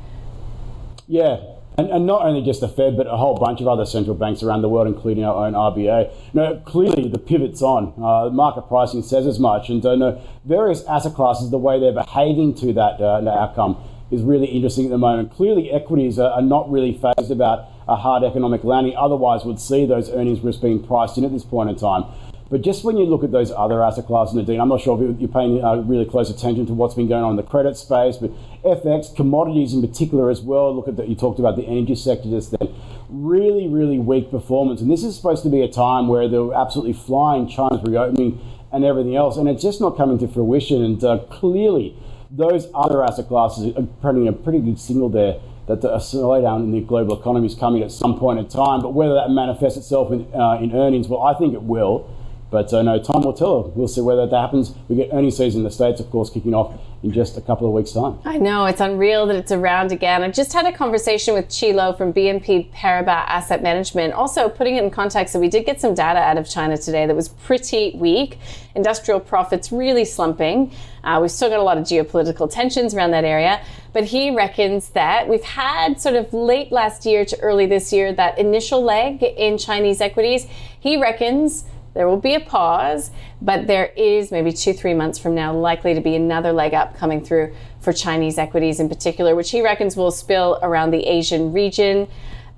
Yeah, 1.07 1.39
and, 1.77 1.89
and, 1.91 2.07
not 2.07 2.25
only 2.25 2.41
just 2.41 2.61
the 2.61 2.67
Fed, 2.67 2.97
but 2.97 3.05
a 3.05 3.15
whole 3.15 3.35
bunch 3.35 3.61
of 3.61 3.67
other 3.67 3.85
central 3.85 4.15
banks 4.15 4.41
around 4.41 4.63
the 4.63 4.69
world, 4.69 4.87
including 4.87 5.23
our 5.23 5.45
own 5.45 5.53
RBA. 5.53 6.11
Now, 6.33 6.55
clearly 6.65 7.07
the 7.07 7.19
pivot's 7.19 7.61
on. 7.61 7.93
Uh, 7.97 8.31
market 8.31 8.63
pricing 8.63 9.03
says 9.03 9.27
as 9.27 9.39
much, 9.39 9.69
and 9.69 9.85
uh, 9.85 10.17
various 10.43 10.83
asset 10.85 11.13
classes, 11.13 11.51
the 11.51 11.59
way 11.59 11.79
they're 11.79 11.93
behaving 11.93 12.55
to 12.55 12.73
that, 12.73 12.99
uh, 12.99 13.21
outcome 13.29 13.77
is 14.09 14.23
really 14.23 14.47
interesting 14.47 14.85
at 14.85 14.89
the 14.89 14.97
moment. 14.97 15.31
Clearly, 15.31 15.71
equities 15.71 16.17
are, 16.17 16.31
are 16.31 16.41
not 16.41 16.69
really 16.71 16.93
phased 16.93 17.29
about 17.29 17.67
a 17.87 17.95
hard 17.95 18.23
economic 18.23 18.63
landing. 18.63 18.95
Otherwise, 18.97 19.45
would 19.45 19.59
see 19.59 19.85
those 19.85 20.09
earnings 20.09 20.41
risks 20.41 20.61
being 20.61 20.83
priced 20.83 21.17
in 21.17 21.25
at 21.25 21.31
this 21.31 21.43
point 21.43 21.69
in 21.69 21.75
time. 21.75 22.05
But 22.49 22.61
just 22.61 22.83
when 22.83 22.97
you 22.97 23.05
look 23.05 23.23
at 23.23 23.31
those 23.31 23.51
other 23.51 23.83
asset 23.83 24.05
classes, 24.05 24.35
Nadine, 24.35 24.61
I'm 24.61 24.69
not 24.69 24.79
sure 24.79 25.01
if 25.01 25.19
you're 25.19 25.27
paying 25.27 25.63
uh, 25.63 25.75
really 25.77 26.05
close 26.05 26.29
attention 26.29 26.65
to 26.67 26.73
what's 26.73 26.95
been 26.95 27.07
going 27.07 27.23
on 27.23 27.31
in 27.31 27.35
the 27.35 27.43
credit 27.43 27.75
space, 27.75 28.17
but 28.17 28.31
FX, 28.63 29.13
commodities 29.13 29.73
in 29.73 29.81
particular 29.81 30.29
as 30.29 30.41
well. 30.41 30.73
Look 30.73 30.87
at 30.87 30.95
that. 30.97 31.09
You 31.09 31.15
talked 31.15 31.39
about 31.39 31.57
the 31.57 31.65
energy 31.65 31.95
sector 31.95 32.29
just 32.29 32.57
then. 32.57 32.73
Really, 33.09 33.67
really 33.67 33.99
weak 33.99 34.31
performance. 34.31 34.81
And 34.81 34.89
this 34.89 35.03
is 35.03 35.15
supposed 35.15 35.43
to 35.43 35.49
be 35.49 35.61
a 35.61 35.67
time 35.67 36.07
where 36.07 36.29
they're 36.29 36.53
absolutely 36.53 36.93
flying 36.93 37.47
China's 37.49 37.81
reopening 37.83 38.39
and 38.71 38.85
everything 38.85 39.15
else. 39.15 39.37
And 39.37 39.49
it's 39.49 39.63
just 39.63 39.81
not 39.81 39.97
coming 39.97 40.17
to 40.19 40.27
fruition. 40.27 40.83
And 40.83 41.03
uh, 41.03 41.19
clearly, 41.29 41.97
those 42.31 42.67
other 42.73 43.03
asset 43.03 43.27
classes 43.27 43.75
are 43.75 43.87
printing 44.01 44.27
a 44.27 44.33
pretty 44.33 44.59
good 44.59 44.79
signal 44.79 45.09
there 45.09 45.39
that 45.67 45.83
a 45.83 45.97
slowdown 45.97 46.63
in 46.63 46.71
the 46.71 46.79
global 46.79 47.19
economy 47.19 47.45
is 47.45 47.55
coming 47.55 47.83
at 47.83 47.91
some 47.91 48.17
point 48.17 48.39
in 48.39 48.47
time. 48.47 48.81
But 48.81 48.93
whether 48.93 49.13
that 49.15 49.29
manifests 49.31 49.77
itself 49.77 50.11
in, 50.11 50.33
uh, 50.33 50.59
in 50.61 50.73
earnings, 50.73 51.09
well, 51.09 51.23
I 51.23 51.33
think 51.33 51.53
it 51.53 51.63
will. 51.63 52.09
But 52.49 52.73
uh, 52.73 52.81
no, 52.81 53.01
time 53.01 53.21
will 53.21 53.33
tell. 53.33 53.71
We'll 53.75 53.87
see 53.87 54.01
whether 54.01 54.25
that 54.25 54.39
happens. 54.39 54.73
We 54.87 54.95
get 54.95 55.09
earnings 55.11 55.37
season 55.37 55.61
in 55.61 55.63
the 55.65 55.71
States, 55.71 55.99
of 55.99 56.09
course, 56.09 56.29
kicking 56.29 56.53
off 56.53 56.79
in 57.03 57.11
just 57.11 57.37
a 57.37 57.41
couple 57.41 57.67
of 57.67 57.73
weeks' 57.73 57.91
time. 57.91 58.19
I 58.25 58.37
know, 58.37 58.65
it's 58.65 58.81
unreal 58.81 59.27
that 59.27 59.35
it's 59.35 59.51
around 59.51 59.91
again. 59.91 60.23
I 60.23 60.31
just 60.31 60.53
had 60.53 60.65
a 60.65 60.71
conversation 60.71 61.33
with 61.33 61.49
Chilo 61.49 61.93
from 61.93 62.13
BNP 62.13 62.71
Paribas 62.71 63.25
Asset 63.27 63.61
Management. 63.61 64.13
Also, 64.13 64.49
putting 64.49 64.77
it 64.77 64.83
in 64.83 64.89
context 64.89 65.33
that 65.33 65.39
we 65.39 65.49
did 65.49 65.65
get 65.65 65.79
some 65.79 65.93
data 65.93 66.19
out 66.19 66.37
of 66.37 66.49
China 66.49 66.77
today 66.77 67.05
that 67.05 67.15
was 67.15 67.27
pretty 67.29 67.93
weak. 67.95 68.39
Industrial 68.75 69.19
profits 69.19 69.71
really 69.71 70.05
slumping. 70.05 70.73
Uh, 71.03 71.19
we've 71.21 71.31
still 71.31 71.49
got 71.49 71.59
a 71.59 71.63
lot 71.63 71.77
of 71.77 71.83
geopolitical 71.83 72.49
tensions 72.49 72.93
around 72.93 73.11
that 73.11 73.25
area. 73.25 73.61
But 73.93 74.05
he 74.05 74.31
reckons 74.31 74.89
that 74.89 75.27
we've 75.27 75.43
had 75.43 75.99
sort 75.99 76.15
of 76.15 76.33
late 76.33 76.71
last 76.71 77.05
year 77.05 77.25
to 77.25 77.39
early 77.41 77.65
this 77.65 77.91
year 77.91 78.13
that 78.13 78.37
initial 78.39 78.81
leg 78.81 79.21
in 79.21 79.57
Chinese 79.57 80.01
equities. 80.01 80.47
He 80.79 80.97
reckons 80.97 81.65
there 81.97 82.07
will 82.07 82.21
be 82.21 82.35
a 82.35 82.39
pause, 82.39 83.09
but 83.41 83.65
there 83.65 83.87
is 83.97 84.31
maybe 84.31 84.53
two, 84.53 84.71
three 84.71 84.93
months 84.93 85.17
from 85.17 85.33
now 85.33 85.51
likely 85.51 85.95
to 85.95 85.99
be 85.99 86.15
another 86.15 86.51
leg 86.51 86.75
up 86.75 86.95
coming 86.95 87.25
through 87.25 87.55
for 87.79 87.91
Chinese 87.91 88.37
equities 88.37 88.79
in 88.79 88.87
particular, 88.87 89.35
which 89.35 89.49
he 89.49 89.63
reckons 89.63 89.97
will 89.97 90.11
spill 90.11 90.59
around 90.61 90.91
the 90.91 91.03
Asian 91.07 91.51
region. 91.51 92.07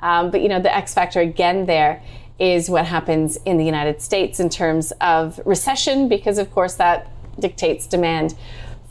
Um, 0.01 0.29
but 0.29 0.41
you 0.41 0.49
know, 0.49 0.59
the 0.59 0.75
X 0.75 0.93
factor 0.93 1.21
again 1.21 1.65
there 1.65 2.03
is 2.37 2.69
what 2.69 2.85
happens 2.85 3.37
in 3.45 3.55
the 3.55 3.63
United 3.63 4.01
States 4.01 4.41
in 4.41 4.49
terms 4.49 4.91
of 4.99 5.39
recession, 5.45 6.09
because 6.09 6.37
of 6.37 6.51
course 6.51 6.75
that 6.75 7.09
dictates 7.39 7.87
demand 7.87 8.35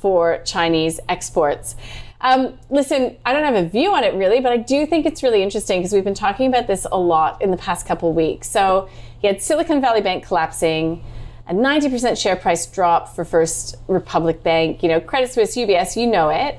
for 0.00 0.40
Chinese 0.46 0.98
exports. 1.10 1.76
Um, 2.20 2.58
listen, 2.68 3.16
I 3.24 3.32
don't 3.32 3.44
have 3.44 3.54
a 3.54 3.68
view 3.68 3.94
on 3.94 4.02
it 4.02 4.14
really, 4.14 4.40
but 4.40 4.50
I 4.50 4.56
do 4.56 4.86
think 4.86 5.06
it's 5.06 5.22
really 5.22 5.42
interesting 5.42 5.80
because 5.80 5.92
we've 5.92 6.04
been 6.04 6.14
talking 6.14 6.48
about 6.48 6.66
this 6.66 6.86
a 6.90 6.98
lot 6.98 7.40
in 7.40 7.50
the 7.50 7.56
past 7.56 7.86
couple 7.86 8.12
weeks. 8.12 8.48
So 8.48 8.88
you 9.22 9.28
had 9.28 9.40
Silicon 9.40 9.80
Valley 9.80 10.00
Bank 10.00 10.24
collapsing, 10.24 11.04
a 11.46 11.54
90% 11.54 12.20
share 12.20 12.36
price 12.36 12.66
drop 12.66 13.14
for 13.14 13.24
First 13.24 13.76
Republic 13.86 14.42
Bank, 14.42 14.82
you 14.82 14.88
know, 14.88 15.00
Credit 15.00 15.30
Suisse, 15.30 15.56
UBS, 15.56 15.96
you 15.96 16.06
know 16.08 16.28
it. 16.28 16.58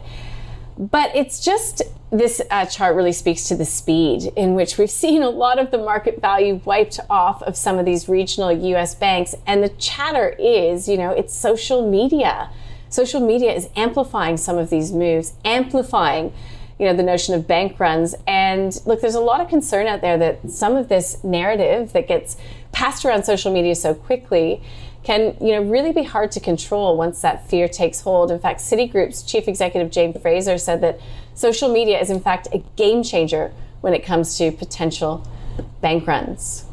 But 0.78 1.14
it's 1.14 1.44
just 1.44 1.82
this 2.10 2.42
uh, 2.50 2.66
chart 2.66 2.96
really 2.96 3.12
speaks 3.12 3.44
to 3.50 3.56
the 3.56 3.66
speed 3.66 4.32
in 4.38 4.56
which 4.56 4.78
we've 4.78 4.90
seen 5.06 5.24
a 5.24 5.30
lot 5.30 5.60
of 5.60 5.72
the 5.72 5.78
market 5.78 6.22
value 6.22 6.62
wiped 6.64 7.02
off 7.10 7.44
of 7.44 7.58
some 7.58 7.78
of 7.78 7.86
these 7.86 8.08
regional 8.08 8.52
US 8.52 8.96
banks. 8.96 9.36
And 9.46 9.62
the 9.62 9.70
chatter 9.70 10.30
is, 10.40 10.88
you 10.88 10.98
know, 10.98 11.12
it's 11.12 11.34
social 11.34 11.90
media. 11.90 12.50
Social 12.90 13.20
media 13.20 13.54
is 13.54 13.70
amplifying 13.76 14.38
some 14.38 14.58
of 14.58 14.70
these 14.70 14.92
moves, 14.92 15.34
amplifying 15.46 16.34
you 16.80 16.86
know 16.86 16.94
the 16.94 17.04
notion 17.04 17.36
of 17.36 17.46
bank 17.46 17.78
runs 17.78 18.16
and 18.26 18.80
look 18.86 19.02
there's 19.02 19.14
a 19.14 19.20
lot 19.20 19.42
of 19.42 19.50
concern 19.50 19.86
out 19.86 20.00
there 20.00 20.18
that 20.18 20.50
some 20.50 20.78
of 20.78 20.88
this 20.88 21.22
narrative 21.26 21.92
that 21.92 22.08
gets 22.08 22.38
passed 22.72 23.04
around 23.04 23.26
social 23.26 23.52
media 23.52 23.76
so 23.76 23.94
quickly 23.94 24.62
can 25.04 25.36
you 25.42 25.52
know 25.52 25.62
really 25.62 25.92
be 25.92 26.04
hard 26.04 26.32
to 26.32 26.40
control 26.40 26.98
once 26.98 27.22
that 27.22 27.50
fear 27.50 27.68
takes 27.68 28.02
hold. 28.02 28.32
In 28.32 28.40
fact, 28.40 28.60
Citigroup's 28.60 29.24
chief 29.24 29.48
executive 29.48 29.92
Jane 29.92 30.14
Fraser 30.14 30.58
said 30.58 30.82
that 30.82 31.00
social 31.34 31.72
media 31.72 32.00
is 32.00 32.10
in 32.10 32.20
fact 32.20 32.48
a 32.54 32.60
game 32.76 33.04
changer 33.04 33.52
when 33.82 33.94
it 33.94 34.04
comes 34.04 34.38
to 34.38 34.52
potential 34.52 35.26
bank 35.82 36.06
runs. 36.06 36.66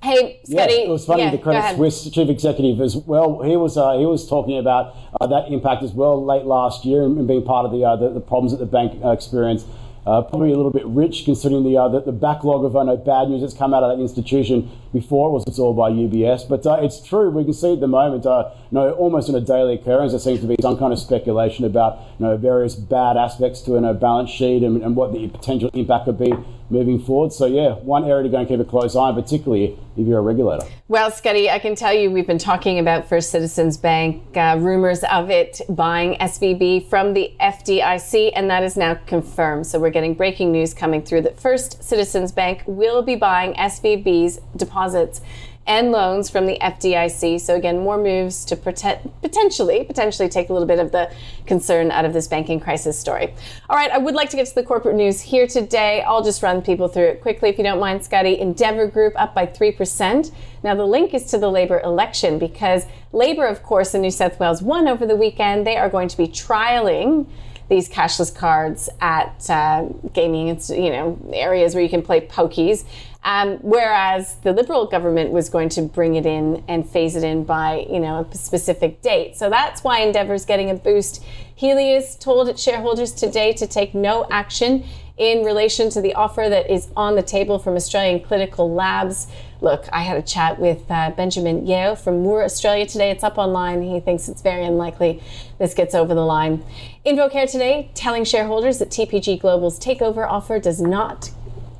Hey, 0.00 0.40
Scotty. 0.44 0.74
Yeah, 0.74 0.80
it 0.80 0.88
was 0.88 1.04
funny. 1.04 1.22
Yeah, 1.22 1.32
the 1.32 1.38
Credit 1.38 1.76
Suisse 1.76 2.08
chief 2.10 2.28
executive 2.28 2.80
as 2.80 2.96
well. 2.96 3.42
He 3.42 3.56
was 3.56 3.76
uh, 3.76 3.98
he 3.98 4.06
was 4.06 4.28
talking 4.28 4.56
about 4.56 4.94
uh, 5.20 5.26
that 5.26 5.50
impact 5.50 5.82
as 5.82 5.90
well 5.92 6.24
late 6.24 6.44
last 6.44 6.84
year 6.84 7.02
and, 7.02 7.26
being 7.26 7.44
part 7.44 7.66
of 7.66 7.72
the, 7.72 7.84
uh, 7.84 7.96
the, 7.96 8.10
the 8.10 8.20
problems 8.20 8.52
that 8.52 8.58
the 8.58 8.66
bank 8.66 9.02
uh, 9.04 9.10
experienced. 9.10 9.66
Uh, 10.06 10.22
probably 10.22 10.52
a 10.52 10.56
little 10.56 10.70
bit 10.70 10.86
rich 10.86 11.24
considering 11.24 11.64
the, 11.64 11.76
uh, 11.76 11.88
the, 11.88 12.00
the 12.00 12.12
backlog 12.12 12.64
of 12.64 12.76
I 12.76 12.84
know 12.84 12.96
bad 12.96 13.28
news 13.28 13.42
that's 13.42 13.52
come 13.52 13.74
out 13.74 13.82
of 13.82 13.94
that 13.94 14.00
institution 14.00 14.70
before 14.92 15.28
it 15.28 15.32
was 15.32 15.44
absorbed 15.46 15.76
by 15.76 15.90
UBS. 15.90 16.48
But 16.48 16.66
uh, 16.66 16.78
it's 16.80 17.00
true, 17.00 17.30
we 17.30 17.44
can 17.44 17.52
see 17.52 17.74
at 17.74 17.80
the 17.80 17.88
moment, 17.88 18.26
uh, 18.26 18.50
you 18.70 18.74
know, 18.78 18.92
almost 18.92 19.28
on 19.28 19.34
a 19.34 19.40
daily 19.40 19.74
occurrence, 19.74 20.12
there 20.12 20.20
seems 20.20 20.40
to 20.40 20.46
be 20.46 20.56
some 20.60 20.78
kind 20.78 20.92
of 20.92 20.98
speculation 20.98 21.64
about 21.64 22.00
you 22.18 22.26
know 22.26 22.36
various 22.36 22.74
bad 22.74 23.16
aspects 23.16 23.60
to 23.62 23.72
a 23.72 23.74
you 23.76 23.80
know, 23.82 23.94
balance 23.94 24.30
sheet 24.30 24.62
and, 24.62 24.82
and 24.82 24.96
what 24.96 25.12
the 25.12 25.28
potential 25.28 25.70
impact 25.74 26.06
could 26.06 26.18
be 26.18 26.32
moving 26.70 27.00
forward. 27.00 27.32
So 27.32 27.46
yeah, 27.46 27.74
one 27.74 28.04
area 28.04 28.24
to 28.24 28.28
go 28.28 28.38
and 28.38 28.48
keep 28.48 28.60
a 28.60 28.64
close 28.64 28.94
eye 28.94 29.00
on, 29.00 29.14
particularly 29.14 29.78
if 29.96 30.06
you're 30.06 30.18
a 30.18 30.22
regulator. 30.22 30.66
Well, 30.88 31.10
Scotty, 31.10 31.50
I 31.50 31.58
can 31.58 31.74
tell 31.74 31.92
you 31.92 32.10
we've 32.10 32.26
been 32.26 32.38
talking 32.38 32.78
about 32.78 33.08
First 33.08 33.30
Citizens 33.30 33.76
Bank, 33.76 34.36
uh, 34.36 34.56
rumors 34.58 35.02
of 35.04 35.30
it 35.30 35.60
buying 35.68 36.14
SVB 36.18 36.88
from 36.88 37.14
the 37.14 37.32
FDIC, 37.40 38.32
and 38.34 38.50
that 38.50 38.62
is 38.62 38.76
now 38.76 38.94
confirmed. 39.06 39.66
So 39.66 39.78
we're 39.78 39.90
getting 39.90 40.14
breaking 40.14 40.52
news 40.52 40.74
coming 40.74 41.02
through 41.02 41.22
that 41.22 41.40
First 41.40 41.82
Citizens 41.82 42.32
Bank 42.32 42.62
will 42.66 43.02
be 43.02 43.16
buying 43.16 43.54
SVB's 43.54 44.40
deposits 44.78 45.20
and 45.66 45.92
loans 45.92 46.30
from 46.30 46.46
the 46.46 46.56
FDIC. 46.62 47.38
So 47.40 47.54
again, 47.54 47.80
more 47.80 47.98
moves 47.98 48.46
to 48.46 48.56
protect, 48.56 49.06
potentially, 49.20 49.84
potentially 49.84 50.26
take 50.26 50.48
a 50.48 50.52
little 50.54 50.66
bit 50.66 50.78
of 50.78 50.92
the 50.92 51.12
concern 51.44 51.90
out 51.90 52.06
of 52.06 52.14
this 52.14 52.26
banking 52.26 52.58
crisis 52.58 52.98
story. 52.98 53.34
All 53.68 53.76
right, 53.76 53.90
I 53.90 53.98
would 53.98 54.14
like 54.14 54.30
to 54.30 54.36
get 54.36 54.46
to 54.46 54.54
the 54.54 54.62
corporate 54.62 54.96
news 54.96 55.20
here 55.20 55.46
today. 55.46 56.00
I'll 56.02 56.24
just 56.24 56.42
run 56.42 56.62
people 56.62 56.88
through 56.88 57.08
it 57.08 57.20
quickly, 57.20 57.50
if 57.50 57.58
you 57.58 57.64
don't 57.64 57.80
mind, 57.80 58.02
Scotty. 58.02 58.38
Endeavour 58.38 58.86
Group 58.86 59.12
up 59.16 59.34
by 59.34 59.44
three 59.44 59.72
percent. 59.72 60.30
Now 60.62 60.74
the 60.74 60.86
link 60.86 61.12
is 61.12 61.26
to 61.32 61.38
the 61.38 61.50
Labor 61.50 61.80
election 61.80 62.38
because 62.38 62.86
Labor, 63.12 63.46
of 63.46 63.62
course, 63.62 63.94
in 63.94 64.00
New 64.00 64.10
South 64.10 64.40
Wales 64.40 64.62
won 64.62 64.88
over 64.88 65.04
the 65.04 65.16
weekend. 65.16 65.66
They 65.66 65.76
are 65.76 65.90
going 65.90 66.08
to 66.08 66.16
be 66.16 66.28
trialing 66.28 67.26
these 67.68 67.88
cashless 67.88 68.34
cards 68.34 68.88
at 69.00 69.48
uh, 69.50 69.84
gaming, 70.12 70.48
you 70.68 70.90
know, 70.90 71.18
areas 71.32 71.74
where 71.74 71.82
you 71.82 71.90
can 71.90 72.02
play 72.02 72.26
pokies. 72.26 72.84
Um, 73.24 73.58
whereas 73.58 74.36
the 74.36 74.52
Liberal 74.52 74.86
government 74.86 75.32
was 75.32 75.48
going 75.50 75.68
to 75.70 75.82
bring 75.82 76.14
it 76.14 76.24
in 76.24 76.64
and 76.68 76.88
phase 76.88 77.16
it 77.16 77.24
in 77.24 77.44
by, 77.44 77.86
you 77.90 78.00
know, 78.00 78.26
a 78.30 78.34
specific 78.34 79.02
date. 79.02 79.36
So 79.36 79.50
that's 79.50 79.82
why 79.82 80.00
Endeavour's 80.00 80.44
getting 80.44 80.70
a 80.70 80.74
boost. 80.74 81.22
Helios 81.54 82.16
told 82.16 82.48
its 82.48 82.62
shareholders 82.62 83.12
today 83.12 83.52
to 83.54 83.66
take 83.66 83.94
no 83.94 84.26
action 84.30 84.84
in 85.18 85.44
relation 85.44 85.90
to 85.90 86.00
the 86.00 86.14
offer 86.14 86.46
that 86.48 86.70
is 86.70 86.88
on 86.96 87.16
the 87.16 87.22
table 87.22 87.58
from 87.58 87.74
Australian 87.74 88.20
Clinical 88.20 88.72
Labs. 88.72 89.26
Look, 89.60 89.88
I 89.92 90.02
had 90.02 90.16
a 90.16 90.22
chat 90.22 90.58
with 90.60 90.88
uh, 90.90 91.10
Benjamin 91.10 91.66
Yeo 91.66 91.96
from 91.96 92.22
Moore 92.22 92.44
Australia 92.44 92.86
today. 92.86 93.10
It's 93.10 93.24
up 93.24 93.36
online. 93.36 93.82
He 93.82 93.98
thinks 94.00 94.28
it's 94.28 94.42
very 94.42 94.64
unlikely 94.64 95.22
this 95.58 95.74
gets 95.74 95.94
over 95.94 96.14
the 96.14 96.24
line. 96.24 96.64
InvoCare 97.04 97.50
today 97.50 97.90
telling 97.94 98.24
shareholders 98.24 98.78
that 98.78 98.90
TPG 98.90 99.40
Global's 99.40 99.80
takeover 99.80 100.26
offer 100.28 100.60
does 100.60 100.80
not 100.80 101.30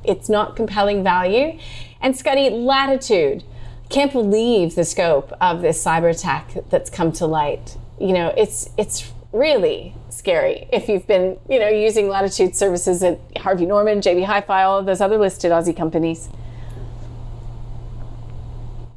it's 0.03 0.29
not 0.29 0.55
compelling 0.55 1.03
value. 1.03 1.59
And 2.01 2.17
Scotty, 2.17 2.49
Latitude. 2.49 3.43
Can't 3.89 4.11
believe 4.11 4.75
the 4.75 4.85
scope 4.85 5.33
of 5.41 5.61
this 5.61 5.83
cyber 5.83 6.11
attack 6.11 6.53
that's 6.69 6.89
come 6.89 7.11
to 7.13 7.25
light. 7.25 7.77
You 7.99 8.13
know, 8.13 8.33
it's 8.37 8.69
it's 8.77 9.11
really 9.31 9.93
scary 10.09 10.67
if 10.71 10.89
you've 10.89 11.07
been, 11.07 11.37
you 11.49 11.59
know, 11.59 11.69
using 11.69 12.07
Latitude 12.07 12.55
services 12.55 13.03
at 13.03 13.19
Harvey 13.37 13.65
Norman, 13.65 13.99
JB 13.99 14.25
Hi-Fi, 14.25 14.63
all 14.63 14.79
of 14.79 14.85
those 14.85 15.01
other 15.01 15.17
listed 15.17 15.51
Aussie 15.51 15.75
companies. 15.75 16.29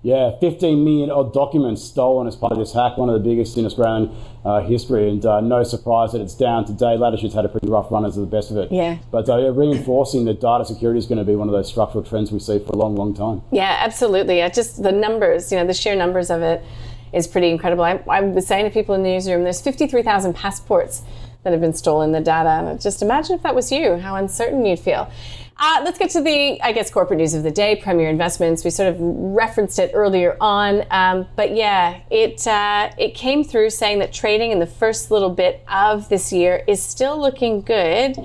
Yeah, 0.05 0.33
15 0.41 0.83
million 0.83 1.13
odd 1.13 1.33
documents 1.33 1.85
stolen 1.85 2.27
as 2.27 2.35
part 2.35 2.51
of 2.51 2.59
this 2.59 2.73
hack, 2.73 2.97
one 2.97 3.09
of 3.09 3.23
the 3.23 3.29
biggest 3.29 3.57
in 3.57 3.65
Australian 3.65 4.13
uh, 4.45 4.61
history, 4.61 5.09
and 5.09 5.25
uh, 5.25 5.41
no 5.41 5.63
surprise 5.63 6.11
that 6.11 6.21
it's 6.21 6.35
down 6.35 6.65
today. 6.65 6.97
Latitude's 6.97 7.35
had 7.35 7.45
a 7.45 7.49
pretty 7.49 7.69
rough 7.69 7.89
run 7.93 8.05
as 8.05 8.17
of 8.17 8.29
the 8.29 8.37
best 8.37 8.51
of 8.51 8.57
it. 8.57 8.73
Yeah. 8.73 8.99
But 9.13 9.29
uh, 9.29 9.53
reinforcing 9.53 10.25
that 10.25 10.41
data 10.41 10.65
security 10.65 10.99
is 10.99 11.07
going 11.07 11.19
to 11.19 11.25
be 11.25 11.37
one 11.37 11.47
of 11.49 11.53
those 11.53 11.69
structural 11.69 12.03
trends 12.03 12.33
we 12.33 12.41
see 12.41 12.59
for 12.59 12.73
a 12.73 12.77
long, 12.77 12.97
long 12.97 13.15
time. 13.15 13.43
Yeah, 13.53 13.77
absolutely. 13.79 14.41
just 14.53 14.83
the 14.83 14.91
numbers, 14.91 15.53
you 15.53 15.59
know, 15.59 15.67
the 15.67 15.75
sheer 15.75 15.95
numbers 15.95 16.31
of 16.31 16.43
it 16.43 16.65
is 17.13 17.27
pretty 17.27 17.51
incredible. 17.51 17.85
I, 17.85 18.03
I 18.09 18.21
was 18.21 18.47
saying 18.47 18.65
to 18.65 18.71
people 18.71 18.95
in 18.95 19.03
the 19.03 19.11
newsroom, 19.11 19.43
there's 19.43 19.61
53,000 19.61 20.35
passports 20.35 21.03
that 21.43 21.53
have 21.53 21.61
been 21.61 21.75
stolen, 21.75 22.13
the 22.13 22.21
data. 22.21 22.49
And 22.49 22.81
just 22.81 23.03
imagine 23.03 23.37
if 23.37 23.43
that 23.43 23.55
was 23.55 23.73
you, 23.73 23.97
how 23.97 24.17
uncertain 24.17 24.65
you'd 24.65 24.79
feel. 24.79 25.11
Uh, 25.59 25.81
let's 25.85 25.99
get 25.99 26.11
to 26.11 26.21
the, 26.21 26.61
I 26.63 26.73
guess, 26.73 26.91
corporate 26.91 27.19
news 27.19 27.35
of 27.35 27.43
the 27.43 27.51
day. 27.51 27.77
Premier 27.77 28.09
Investments. 28.09 28.65
We 28.65 28.71
sort 28.71 28.89
of 28.89 28.97
referenced 28.99 29.79
it 29.79 29.93
earlier 29.95 30.37
on, 30.41 30.85
um, 30.91 31.29
but 31.37 31.55
yeah, 31.55 32.01
it 32.11 32.47
uh, 32.47 32.91
it 32.99 33.15
came 33.15 33.45
through 33.45 33.71
saying 33.71 34.01
that 34.01 34.13
trading 34.13 34.51
in 34.51 34.59
the 34.59 34.67
first 34.67 35.11
little 35.11 35.31
bit 35.31 35.63
of 35.69 36.09
this 36.09 36.33
year 36.33 36.65
is 36.67 36.83
still 36.83 37.21
looking 37.21 37.61
good. 37.61 38.17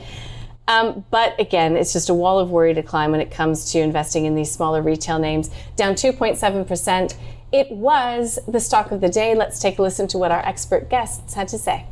Um, 0.68 1.06
but 1.12 1.40
again, 1.40 1.78
it's 1.78 1.94
just 1.94 2.10
a 2.10 2.14
wall 2.14 2.40
of 2.40 2.50
worry 2.50 2.74
to 2.74 2.84
climb 2.84 3.12
when 3.12 3.22
it 3.22 3.32
comes 3.32 3.72
to 3.72 3.80
investing 3.80 4.26
in 4.26 4.36
these 4.36 4.52
smaller 4.52 4.82
retail 4.82 5.20
names. 5.20 5.50
Down 5.76 5.94
2.7%. 5.94 7.16
It 7.52 7.72
was 7.72 8.40
the 8.46 8.60
stock 8.60 8.92
of 8.92 9.00
the 9.00 9.08
day. 9.08 9.34
Let's 9.34 9.60
take 9.60 9.80
a 9.80 9.82
listen 9.82 10.08
to 10.10 10.18
what 10.18 10.32
our 10.32 10.46
expert 10.46 10.90
guests 10.90 11.34
had 11.34 11.48
to 11.50 11.58
say. 11.58 11.86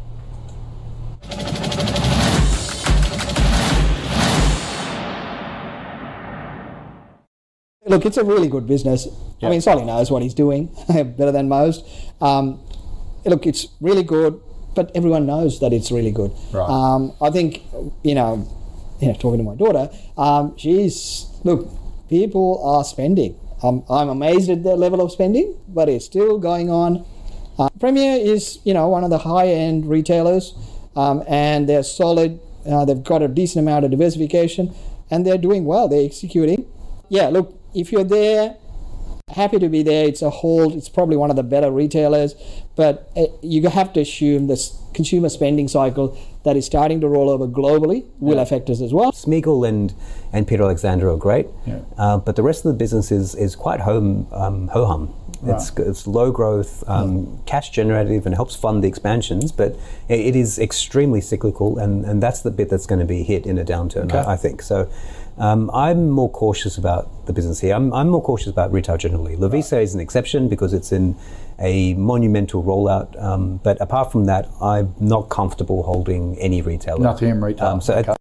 Look, 7.87 8.05
it's 8.05 8.17
a 8.17 8.23
really 8.25 8.49
good 8.49 8.67
business. 8.67 9.05
Yep. 9.05 9.15
I 9.43 9.49
mean, 9.49 9.61
Solly 9.61 9.85
knows 9.85 10.11
what 10.11 10.21
he's 10.21 10.33
doing 10.33 10.75
better 10.87 11.31
than 11.31 11.47
most. 11.47 11.85
Um, 12.19 12.59
look, 13.23 13.45
it's 13.45 13.67
really 13.79 14.03
good, 14.03 14.41
but 14.75 14.91
everyone 14.93 15.25
knows 15.25 15.61
that 15.61 15.71
it's 15.71 15.89
really 15.89 16.11
good. 16.11 16.31
Right. 16.51 16.67
Um, 16.67 17.13
I 17.21 17.29
think, 17.29 17.61
you 18.03 18.15
know, 18.15 18.45
you 18.99 19.07
know, 19.07 19.13
talking 19.13 19.37
to 19.37 19.43
my 19.43 19.55
daughter, 19.55 19.89
um, 20.17 20.57
she's 20.57 21.27
look, 21.45 21.69
people 22.09 22.61
are 22.65 22.83
spending. 22.83 23.39
I'm 23.65 24.09
amazed 24.09 24.49
at 24.49 24.63
the 24.63 24.75
level 24.75 25.01
of 25.01 25.11
spending, 25.11 25.57
but 25.67 25.89
it's 25.89 26.05
still 26.05 26.37
going 26.37 26.69
on. 26.69 27.05
Uh, 27.57 27.69
Premier 27.79 28.17
is, 28.17 28.59
you 28.63 28.73
know, 28.73 28.87
one 28.89 29.03
of 29.03 29.09
the 29.09 29.17
high-end 29.19 29.89
retailers, 29.89 30.53
um, 30.95 31.23
and 31.27 31.67
they're 31.67 31.83
solid. 31.83 32.39
Uh, 32.69 32.85
they've 32.85 33.03
got 33.03 33.21
a 33.21 33.27
decent 33.27 33.63
amount 33.63 33.85
of 33.85 33.91
diversification, 33.91 34.73
and 35.09 35.25
they're 35.25 35.37
doing 35.37 35.65
well. 35.65 35.87
They're 35.87 36.05
executing. 36.05 36.65
Yeah, 37.09 37.29
look, 37.29 37.57
if 37.73 37.91
you're 37.91 38.03
there, 38.03 38.57
happy 39.29 39.59
to 39.59 39.69
be 39.69 39.83
there. 39.83 40.07
It's 40.07 40.21
a 40.21 40.29
hold. 40.29 40.73
It's 40.73 40.89
probably 40.89 41.17
one 41.17 41.29
of 41.29 41.35
the 41.35 41.43
better 41.43 41.71
retailers, 41.71 42.35
but 42.75 43.09
uh, 43.15 43.25
you 43.41 43.67
have 43.69 43.93
to 43.93 44.01
assume 44.01 44.47
this 44.47 44.77
consumer 44.95 45.29
spending 45.29 45.67
cycle 45.67 46.17
that 46.43 46.55
is 46.55 46.65
starting 46.65 47.01
to 47.01 47.07
roll 47.07 47.29
over 47.29 47.47
globally 47.47 48.05
will 48.19 48.37
yeah. 48.37 48.41
affect 48.41 48.69
us 48.69 48.81
as 48.81 48.93
well. 48.93 49.11
Smiggle 49.11 49.67
and 49.67 49.93
and 50.33 50.47
Peter 50.47 50.63
Alexander 50.63 51.09
are 51.09 51.17
great, 51.17 51.47
yeah. 51.65 51.81
uh, 51.97 52.17
but 52.17 52.35
the 52.35 52.43
rest 52.43 52.65
of 52.65 52.71
the 52.71 52.77
business 52.77 53.11
is 53.11 53.35
is 53.35 53.55
quite 53.55 53.81
home 53.81 54.27
um, 54.31 54.67
ho 54.69 54.85
hum. 54.85 55.13
Right. 55.41 55.55
It's, 55.55 55.77
it's 55.77 56.07
low 56.07 56.31
growth, 56.31 56.83
um, 56.87 57.17
yeah. 57.17 57.25
cash 57.45 57.69
generative, 57.69 58.25
and 58.25 58.33
helps 58.33 58.55
fund 58.55 58.83
the 58.83 58.87
expansions, 58.87 59.51
but 59.51 59.73
it, 60.07 60.19
it 60.19 60.35
is 60.35 60.57
extremely 60.57 61.21
cyclical, 61.21 61.77
and, 61.77 62.05
and 62.05 62.23
that's 62.23 62.41
the 62.41 62.49
bit 62.49 62.69
that's 62.69 62.87
going 62.87 62.99
to 62.99 63.05
be 63.05 63.21
hit 63.21 63.45
in 63.45 63.59
a 63.59 63.65
downturn, 63.65 64.05
okay. 64.05 64.17
I, 64.17 64.33
I, 64.33 64.37
think. 64.37 64.61
So 64.63 64.89
Um, 65.37 65.69
I'm 65.73 66.09
more 66.09 66.29
cautious 66.29 66.77
about 66.77 67.25
the 67.25 67.33
business 67.33 67.59
here. 67.59 67.75
I'm, 67.75 67.93
I'm 67.93 68.07
more 68.09 68.21
cautious 68.21 68.47
about 68.47 68.71
retail 68.71 68.97
generally. 68.97 69.35
Lovisa 69.35 69.81
is 69.81 69.93
an 69.93 69.99
exception 69.99 70.47
because 70.47 70.73
it's 70.73 70.91
in 70.91 71.15
a 71.59 71.93
monumental 71.95 72.63
rollout. 72.63 73.21
Um, 73.21 73.57
but 73.57 73.79
apart 73.81 74.11
from 74.11 74.25
that, 74.25 74.49
I'm 74.61 74.95
not 74.99 75.29
comfortable 75.29 75.83
holding 75.83 76.37
any 76.39 76.61
retailer. 76.61 76.99
Nothing 76.99 77.29
in 77.29 77.41
retail. 77.41 77.67
Um, 77.67 77.81
so 77.81 77.95
Okay. 77.95 78.14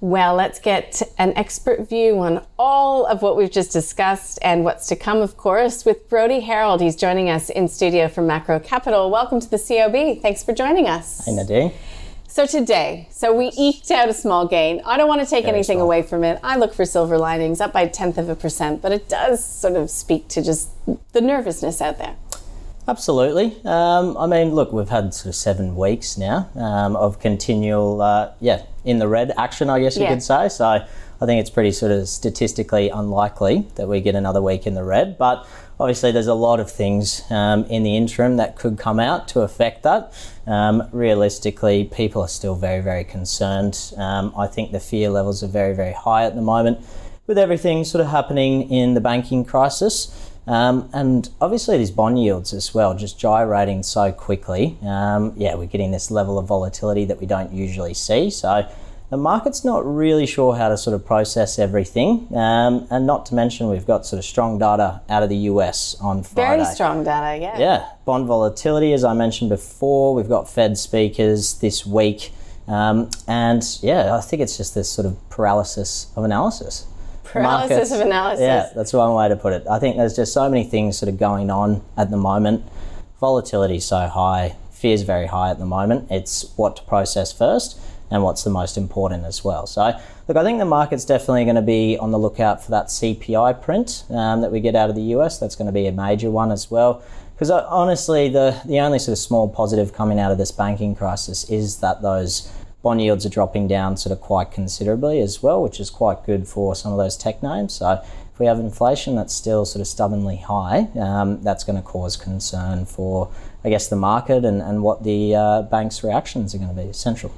Well, 0.00 0.34
let's 0.34 0.58
get 0.58 1.00
an 1.16 1.32
expert 1.36 1.88
view 1.88 2.18
on 2.18 2.44
all 2.58 3.06
of 3.06 3.22
what 3.22 3.34
we've 3.34 3.50
just 3.50 3.72
discussed 3.72 4.38
and 4.42 4.62
what's 4.62 4.86
to 4.88 4.96
come, 4.96 5.18
of 5.22 5.38
course, 5.38 5.86
with 5.86 6.08
Brody 6.10 6.40
Harold. 6.40 6.82
He's 6.82 6.96
joining 6.96 7.30
us 7.30 7.48
in 7.48 7.66
studio 7.66 8.06
from 8.08 8.26
Macro 8.26 8.60
Capital. 8.60 9.10
Welcome 9.10 9.40
to 9.40 9.48
the 9.48 9.58
COB. 9.58 10.20
Thanks 10.20 10.44
for 10.44 10.52
joining 10.52 10.86
us. 10.86 11.24
Hi, 11.24 11.32
Nadine. 11.32 11.72
So 12.28 12.44
today, 12.44 13.08
so 13.10 13.34
we 13.34 13.50
eked 13.56 13.90
out 13.90 14.10
a 14.10 14.12
small 14.12 14.46
gain. 14.46 14.82
I 14.84 14.98
don't 14.98 15.08
want 15.08 15.22
to 15.22 15.26
take 15.26 15.44
Very 15.44 15.56
anything 15.56 15.78
small. 15.78 15.86
away 15.86 16.02
from 16.02 16.22
it. 16.24 16.38
I 16.42 16.58
look 16.58 16.74
for 16.74 16.84
silver 16.84 17.16
linings, 17.16 17.62
up 17.62 17.72
by 17.72 17.80
a 17.80 17.88
tenth 17.88 18.18
of 18.18 18.28
a 18.28 18.36
percent, 18.36 18.82
but 18.82 18.92
it 18.92 19.08
does 19.08 19.42
sort 19.42 19.76
of 19.76 19.88
speak 19.88 20.28
to 20.28 20.42
just 20.42 20.68
the 21.14 21.22
nervousness 21.22 21.80
out 21.80 21.96
there. 21.96 22.16
Absolutely. 22.88 23.56
Um, 23.64 24.16
I 24.16 24.26
mean, 24.26 24.54
look, 24.54 24.72
we've 24.72 24.88
had 24.88 25.12
sort 25.12 25.26
of 25.26 25.34
seven 25.34 25.74
weeks 25.74 26.16
now 26.16 26.48
um, 26.54 26.94
of 26.94 27.18
continual, 27.18 28.00
uh, 28.00 28.30
yeah, 28.40 28.62
in 28.84 29.00
the 29.00 29.08
red 29.08 29.32
action, 29.36 29.68
I 29.68 29.80
guess 29.80 29.96
you 29.96 30.04
Yeah. 30.04 30.10
could 30.10 30.22
say. 30.22 30.48
So 30.48 30.66
I 30.66 31.26
think 31.26 31.40
it's 31.40 31.50
pretty 31.50 31.72
sort 31.72 31.90
of 31.90 32.08
statistically 32.08 32.88
unlikely 32.90 33.66
that 33.74 33.88
we 33.88 34.00
get 34.00 34.14
another 34.14 34.40
week 34.40 34.68
in 34.68 34.74
the 34.74 34.84
red. 34.84 35.18
But 35.18 35.44
obviously, 35.80 36.12
there's 36.12 36.28
a 36.28 36.34
lot 36.34 36.60
of 36.60 36.70
things 36.70 37.22
um, 37.28 37.64
in 37.64 37.82
the 37.82 37.96
interim 37.96 38.36
that 38.36 38.56
could 38.56 38.78
come 38.78 39.00
out 39.00 39.26
to 39.28 39.40
affect 39.40 39.82
that. 39.82 40.12
Um, 40.46 40.84
realistically, 40.92 41.90
people 41.92 42.22
are 42.22 42.28
still 42.28 42.54
very, 42.54 42.82
very 42.82 43.02
concerned. 43.02 43.92
Um, 43.96 44.32
I 44.38 44.46
think 44.46 44.70
the 44.70 44.80
fear 44.80 45.10
levels 45.10 45.42
are 45.42 45.48
very, 45.48 45.74
very 45.74 45.92
high 45.92 46.24
at 46.24 46.36
the 46.36 46.42
moment 46.42 46.78
with 47.26 47.38
everything 47.38 47.82
sort 47.84 48.00
of 48.04 48.10
happening 48.10 48.70
in 48.70 48.94
the 48.94 49.00
banking 49.00 49.44
crisis. 49.44 50.25
Um, 50.46 50.88
and 50.92 51.28
obviously, 51.40 51.78
these 51.78 51.90
bond 51.90 52.22
yields 52.22 52.52
as 52.52 52.72
well, 52.72 52.94
just 52.94 53.18
gyrating 53.18 53.82
so 53.82 54.12
quickly. 54.12 54.78
Um, 54.82 55.32
yeah, 55.36 55.54
we're 55.56 55.66
getting 55.66 55.90
this 55.90 56.10
level 56.10 56.38
of 56.38 56.46
volatility 56.46 57.04
that 57.06 57.20
we 57.20 57.26
don't 57.26 57.52
usually 57.52 57.94
see. 57.94 58.30
So 58.30 58.68
the 59.10 59.16
market's 59.16 59.64
not 59.64 59.84
really 59.86 60.26
sure 60.26 60.56
how 60.56 60.68
to 60.68 60.76
sort 60.76 60.94
of 60.94 61.04
process 61.04 61.58
everything. 61.58 62.28
Um, 62.34 62.86
and 62.90 63.06
not 63.06 63.26
to 63.26 63.34
mention, 63.34 63.68
we've 63.68 63.86
got 63.86 64.06
sort 64.06 64.18
of 64.18 64.24
strong 64.24 64.58
data 64.58 65.00
out 65.08 65.22
of 65.22 65.28
the 65.28 65.36
US 65.36 65.96
on 66.00 66.22
Friday. 66.22 66.62
Very 66.62 66.74
strong 66.74 67.04
data, 67.04 67.40
yeah. 67.40 67.58
Yeah, 67.58 67.88
bond 68.04 68.26
volatility, 68.26 68.92
as 68.92 69.04
I 69.04 69.14
mentioned 69.14 69.50
before, 69.50 70.14
we've 70.14 70.28
got 70.28 70.48
Fed 70.48 70.78
speakers 70.78 71.58
this 71.58 71.84
week. 71.86 72.32
Um, 72.68 73.10
and 73.28 73.62
yeah, 73.80 74.16
I 74.16 74.20
think 74.20 74.42
it's 74.42 74.56
just 74.56 74.74
this 74.74 74.90
sort 74.90 75.06
of 75.06 75.16
paralysis 75.30 76.12
of 76.16 76.24
analysis. 76.24 76.86
Paralysis 77.36 77.70
Markets- 77.70 77.90
of 77.92 78.00
analysis. 78.00 78.40
Yeah, 78.40 78.70
that's 78.74 78.92
one 78.92 79.14
way 79.14 79.28
to 79.28 79.36
put 79.36 79.52
it. 79.52 79.66
I 79.70 79.78
think 79.78 79.96
there's 79.96 80.16
just 80.16 80.32
so 80.32 80.48
many 80.48 80.64
things 80.64 80.98
sort 80.98 81.08
of 81.08 81.18
going 81.18 81.50
on 81.50 81.82
at 81.96 82.10
the 82.10 82.16
moment. 82.16 82.64
Volatility 83.20 83.76
is 83.76 83.84
so 83.84 84.08
high, 84.08 84.56
fear's 84.70 85.02
very 85.02 85.26
high 85.26 85.50
at 85.50 85.58
the 85.58 85.66
moment. 85.66 86.08
It's 86.10 86.52
what 86.56 86.76
to 86.76 86.82
process 86.82 87.32
first 87.32 87.78
and 88.10 88.22
what's 88.22 88.44
the 88.44 88.50
most 88.50 88.76
important 88.76 89.24
as 89.24 89.44
well. 89.44 89.66
So, 89.66 89.98
look, 90.28 90.36
I 90.36 90.44
think 90.44 90.58
the 90.58 90.64
market's 90.64 91.04
definitely 91.04 91.44
going 91.44 91.56
to 91.56 91.62
be 91.62 91.98
on 91.98 92.12
the 92.12 92.18
lookout 92.18 92.62
for 92.62 92.70
that 92.70 92.86
CPI 92.86 93.60
print 93.62 94.04
um, 94.10 94.42
that 94.42 94.52
we 94.52 94.60
get 94.60 94.76
out 94.76 94.90
of 94.90 94.96
the 94.96 95.02
US. 95.16 95.38
That's 95.38 95.56
going 95.56 95.66
to 95.66 95.72
be 95.72 95.86
a 95.86 95.92
major 95.92 96.30
one 96.30 96.52
as 96.52 96.70
well. 96.70 97.02
Because 97.34 97.50
honestly, 97.50 98.28
the, 98.30 98.58
the 98.64 98.80
only 98.80 98.98
sort 98.98 99.12
of 99.12 99.18
small 99.18 99.48
positive 99.48 99.92
coming 99.92 100.18
out 100.18 100.32
of 100.32 100.38
this 100.38 100.52
banking 100.52 100.94
crisis 100.94 101.50
is 101.50 101.78
that 101.80 102.00
those 102.00 102.50
bond 102.86 103.02
yields 103.02 103.26
are 103.26 103.30
dropping 103.30 103.66
down 103.66 103.96
sort 103.96 104.12
of 104.12 104.20
quite 104.20 104.52
considerably 104.52 105.20
as 105.20 105.42
well, 105.42 105.60
which 105.60 105.80
is 105.80 105.90
quite 105.90 106.24
good 106.24 106.46
for 106.46 106.72
some 106.76 106.92
of 106.92 106.98
those 106.98 107.16
tech 107.16 107.42
names. 107.42 107.74
So 107.74 108.00
if 108.32 108.38
we 108.38 108.46
have 108.46 108.60
inflation 108.60 109.16
that's 109.16 109.34
still 109.34 109.64
sort 109.64 109.80
of 109.80 109.88
stubbornly 109.88 110.36
high, 110.36 110.86
um, 110.94 111.42
that's 111.42 111.64
going 111.64 111.74
to 111.74 111.82
cause 111.82 112.16
concern 112.16 112.84
for, 112.84 113.28
I 113.64 113.70
guess, 113.70 113.88
the 113.88 113.96
market 113.96 114.44
and, 114.44 114.62
and 114.62 114.84
what 114.84 115.02
the 115.02 115.34
uh, 115.34 115.62
bank's 115.62 116.04
reactions 116.04 116.54
are 116.54 116.58
going 116.58 116.68
to 116.68 116.80
be 116.80 116.88
essential. 116.88 117.32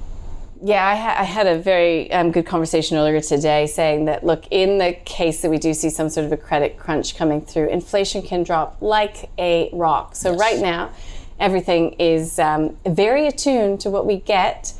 Yeah, 0.61 0.85
I, 0.85 0.95
ha- 0.95 1.15
I 1.17 1.23
had 1.23 1.47
a 1.47 1.57
very 1.57 2.11
um, 2.11 2.31
good 2.31 2.45
conversation 2.45 2.97
earlier 2.97 3.19
today 3.19 3.65
saying 3.65 4.05
that, 4.05 4.23
look, 4.23 4.45
in 4.51 4.77
the 4.77 4.93
case 5.03 5.41
that 5.41 5.49
we 5.49 5.57
do 5.57 5.73
see 5.73 5.89
some 5.89 6.09
sort 6.09 6.27
of 6.27 6.31
a 6.31 6.37
credit 6.37 6.77
crunch 6.77 7.15
coming 7.15 7.41
through, 7.41 7.69
inflation 7.69 8.21
can 8.21 8.43
drop 8.43 8.77
like 8.81 9.31
a 9.39 9.71
rock. 9.73 10.15
So, 10.15 10.35
right 10.35 10.59
now, 10.59 10.91
everything 11.39 11.93
is 11.93 12.37
um, 12.37 12.77
very 12.85 13.25
attuned 13.25 13.79
to 13.79 13.89
what 13.89 14.05
we 14.05 14.17
get 14.17 14.75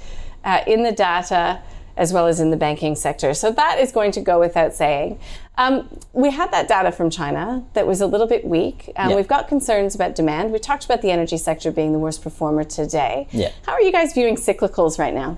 uh, 0.50 0.64
in 0.66 0.84
the 0.84 0.92
data 0.92 1.62
as 1.98 2.14
well 2.14 2.28
as 2.28 2.40
in 2.40 2.50
the 2.50 2.58
banking 2.58 2.96
sector. 2.96 3.34
So, 3.34 3.52
that 3.52 3.78
is 3.80 3.92
going 3.92 4.12
to 4.14 4.22
go 4.22 4.40
without 4.40 4.74
saying. 4.74 5.20
Um, 5.58 5.74
we 6.14 6.32
had 6.32 6.50
that 6.52 6.70
data 6.70 6.92
from 6.94 7.10
China 7.10 7.66
that 7.74 7.86
was 7.86 8.00
a 8.00 8.08
little 8.08 8.26
bit 8.28 8.46
weak. 8.46 8.90
Um, 8.96 9.10
Yeah. 9.10 9.16
We've 9.18 9.28
got 9.28 9.50
concerns 9.50 9.96
about 9.96 10.16
demand. 10.16 10.54
We 10.54 10.60
talked 10.60 10.86
about 10.86 11.02
the 11.02 11.12
energy 11.12 11.38
sector 11.38 11.70
being 11.72 11.92
the 11.92 12.00
worst 12.00 12.24
performer 12.24 12.64
today. 12.64 13.28
Yeah. 13.32 13.52
How 13.66 13.74
are 13.74 13.82
you 13.82 13.92
guys 13.92 14.14
viewing 14.14 14.38
cyclicals 14.38 14.98
right 14.98 15.14
now? 15.14 15.38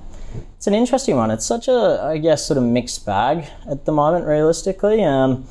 It's 0.58 0.68
an 0.68 0.76
interesting 0.76 1.16
one. 1.16 1.32
It's 1.32 1.46
such 1.46 1.68
a, 1.68 2.00
I 2.04 2.20
guess, 2.20 2.46
sort 2.46 2.60
of 2.60 2.64
mixed 2.64 3.04
bag 3.06 3.48
at 3.68 3.86
the 3.86 3.92
moment, 3.92 4.28
realistically. 4.28 5.04
Um, 5.04 5.48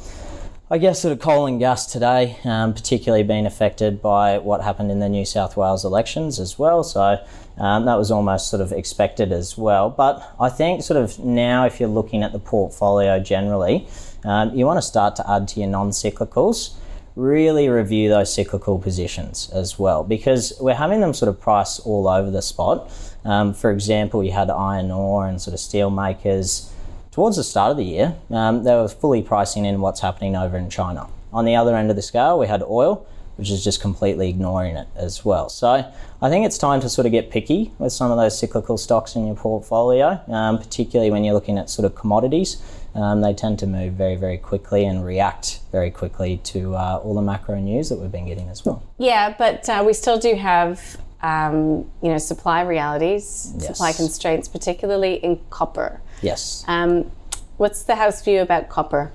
I 0.73 0.79
guess 0.79 1.01
sort 1.01 1.11
of 1.11 1.19
coal 1.19 1.47
and 1.47 1.59
gas 1.59 1.87
today, 1.87 2.39
um, 2.45 2.73
particularly 2.73 3.25
being 3.25 3.45
affected 3.45 4.01
by 4.01 4.39
what 4.39 4.63
happened 4.63 4.93
in 4.93 5.01
the 5.01 5.09
New 5.09 5.25
South 5.25 5.57
Wales 5.57 5.85
elections 5.85 6.39
as 6.39 6.61
well. 6.61 6.85
So 6.85 7.19
um, 7.61 7.85
that 7.85 7.97
was 7.97 8.11
almost 8.11 8.51
sort 8.51 8.61
of 8.61 8.73
expected 8.73 9.31
as 9.31 9.57
well. 9.57 9.91
But 9.91 10.35
I 10.41 10.49
think 10.49 10.83
sort 10.83 11.01
of 11.03 11.19
now, 11.19 11.67
if 11.67 11.79
you're 11.79 11.89
looking 11.89 12.23
at 12.25 12.33
the 12.33 12.39
portfolio 12.39 13.21
generally, 13.21 13.87
um, 14.25 14.55
you 14.55 14.67
want 14.67 14.79
to 14.79 14.83
start 14.83 15.15
to 15.17 15.31
add 15.31 15.47
to 15.49 15.61
your 15.61 15.69
non-cyclicals. 15.69 16.75
Really 17.17 17.69
review 17.69 18.09
those 18.09 18.33
cyclical 18.33 18.79
positions 18.79 19.51
as 19.53 19.79
well 19.79 20.03
because 20.03 20.53
we're 20.61 20.75
having 20.75 21.01
them 21.01 21.13
sort 21.13 21.29
of 21.29 21.41
price 21.41 21.79
all 21.81 22.09
over 22.09 22.31
the 22.31 22.43
spot. 22.43 22.91
Um, 23.25 23.53
for 23.53 23.71
example, 23.71 24.25
you 24.25 24.33
had 24.33 24.51
iron 24.51 24.91
ore 24.91 25.27
and 25.27 25.41
sort 25.41 25.55
of 25.55 25.61
steel 25.61 25.91
makers 25.91 26.73
towards 27.11 27.37
the 27.37 27.45
start 27.45 27.71
of 27.73 27.77
the 27.77 27.85
year, 27.85 28.17
um, 28.31 28.65
they 28.65 28.75
were 28.75 28.89
fully 28.89 29.23
pricing 29.23 29.65
in 29.65 29.81
what's 29.81 30.01
happening 30.01 30.37
over 30.37 30.57
in 30.57 30.71
China. 30.71 31.09
On 31.33 31.45
the 31.45 31.57
other 31.57 31.77
end 31.77 31.91
of 31.91 31.97
the 31.97 32.03
scale, 32.03 32.39
we 32.39 32.47
had 32.47 32.63
oil, 32.63 33.07
which 33.41 33.51
is 33.51 33.65
just 33.65 33.81
completely 33.81 34.29
ignoring 34.29 34.77
it 34.77 34.87
as 34.95 35.25
well. 35.25 35.49
So 35.49 35.91
I 36.21 36.29
think 36.29 36.45
it's 36.45 36.59
time 36.59 36.79
to 36.83 36.91
sort 36.91 37.07
of 37.07 37.13
get 37.13 37.31
picky 37.31 37.73
with 37.79 37.91
some 37.91 38.11
of 38.11 38.19
those 38.19 38.39
cyclical 38.39 38.77
stocks 38.77 39.17
in 39.17 39.27
your 39.27 39.35
portfolio, 39.35 40.21
um, 40.29 40.59
particularly 40.59 41.11
when 41.11 41.25
you're 41.25 41.33
looking 41.33 41.57
at 41.57 41.71
sort 41.71 41.87
of 41.87 41.95
commodities. 41.95 42.63
Um, 42.95 43.23
they 43.23 43.33
tend 43.33 43.59
to 43.61 43.67
move 43.67 43.95
very, 43.95 44.17
very 44.17 44.37
quickly 44.37 44.85
and 44.85 45.03
react 45.07 45.61
very 45.73 45.91
quickly 45.91 46.37
to 46.45 46.75
uh, 46.77 47.01
all 47.03 47.15
the 47.15 47.23
macro 47.23 47.59
news 47.59 47.89
that 47.89 47.99
we've 47.99 48.13
been 48.13 48.27
getting 48.27 48.51
as 48.51 48.63
well. 48.67 48.83
Yeah, 48.99 49.35
but 49.39 49.67
uh, 49.71 49.83
we 49.87 49.95
still 49.95 50.19
do 50.19 50.35
have, 50.35 50.99
um, 51.23 51.91
you 52.03 52.11
know, 52.11 52.19
supply 52.19 52.61
realities, 52.61 53.55
Yes. 53.57 53.69
supply 53.69 53.93
constraints, 53.95 54.49
particularly 54.49 55.15
in 55.15 55.41
copper. 55.49 56.03
Yes. 56.21 56.63
Um, 56.69 57.11
what's 57.57 57.85
the 57.85 57.95
house 57.95 58.23
view 58.23 58.43
about 58.43 58.69
copper? 58.69 59.13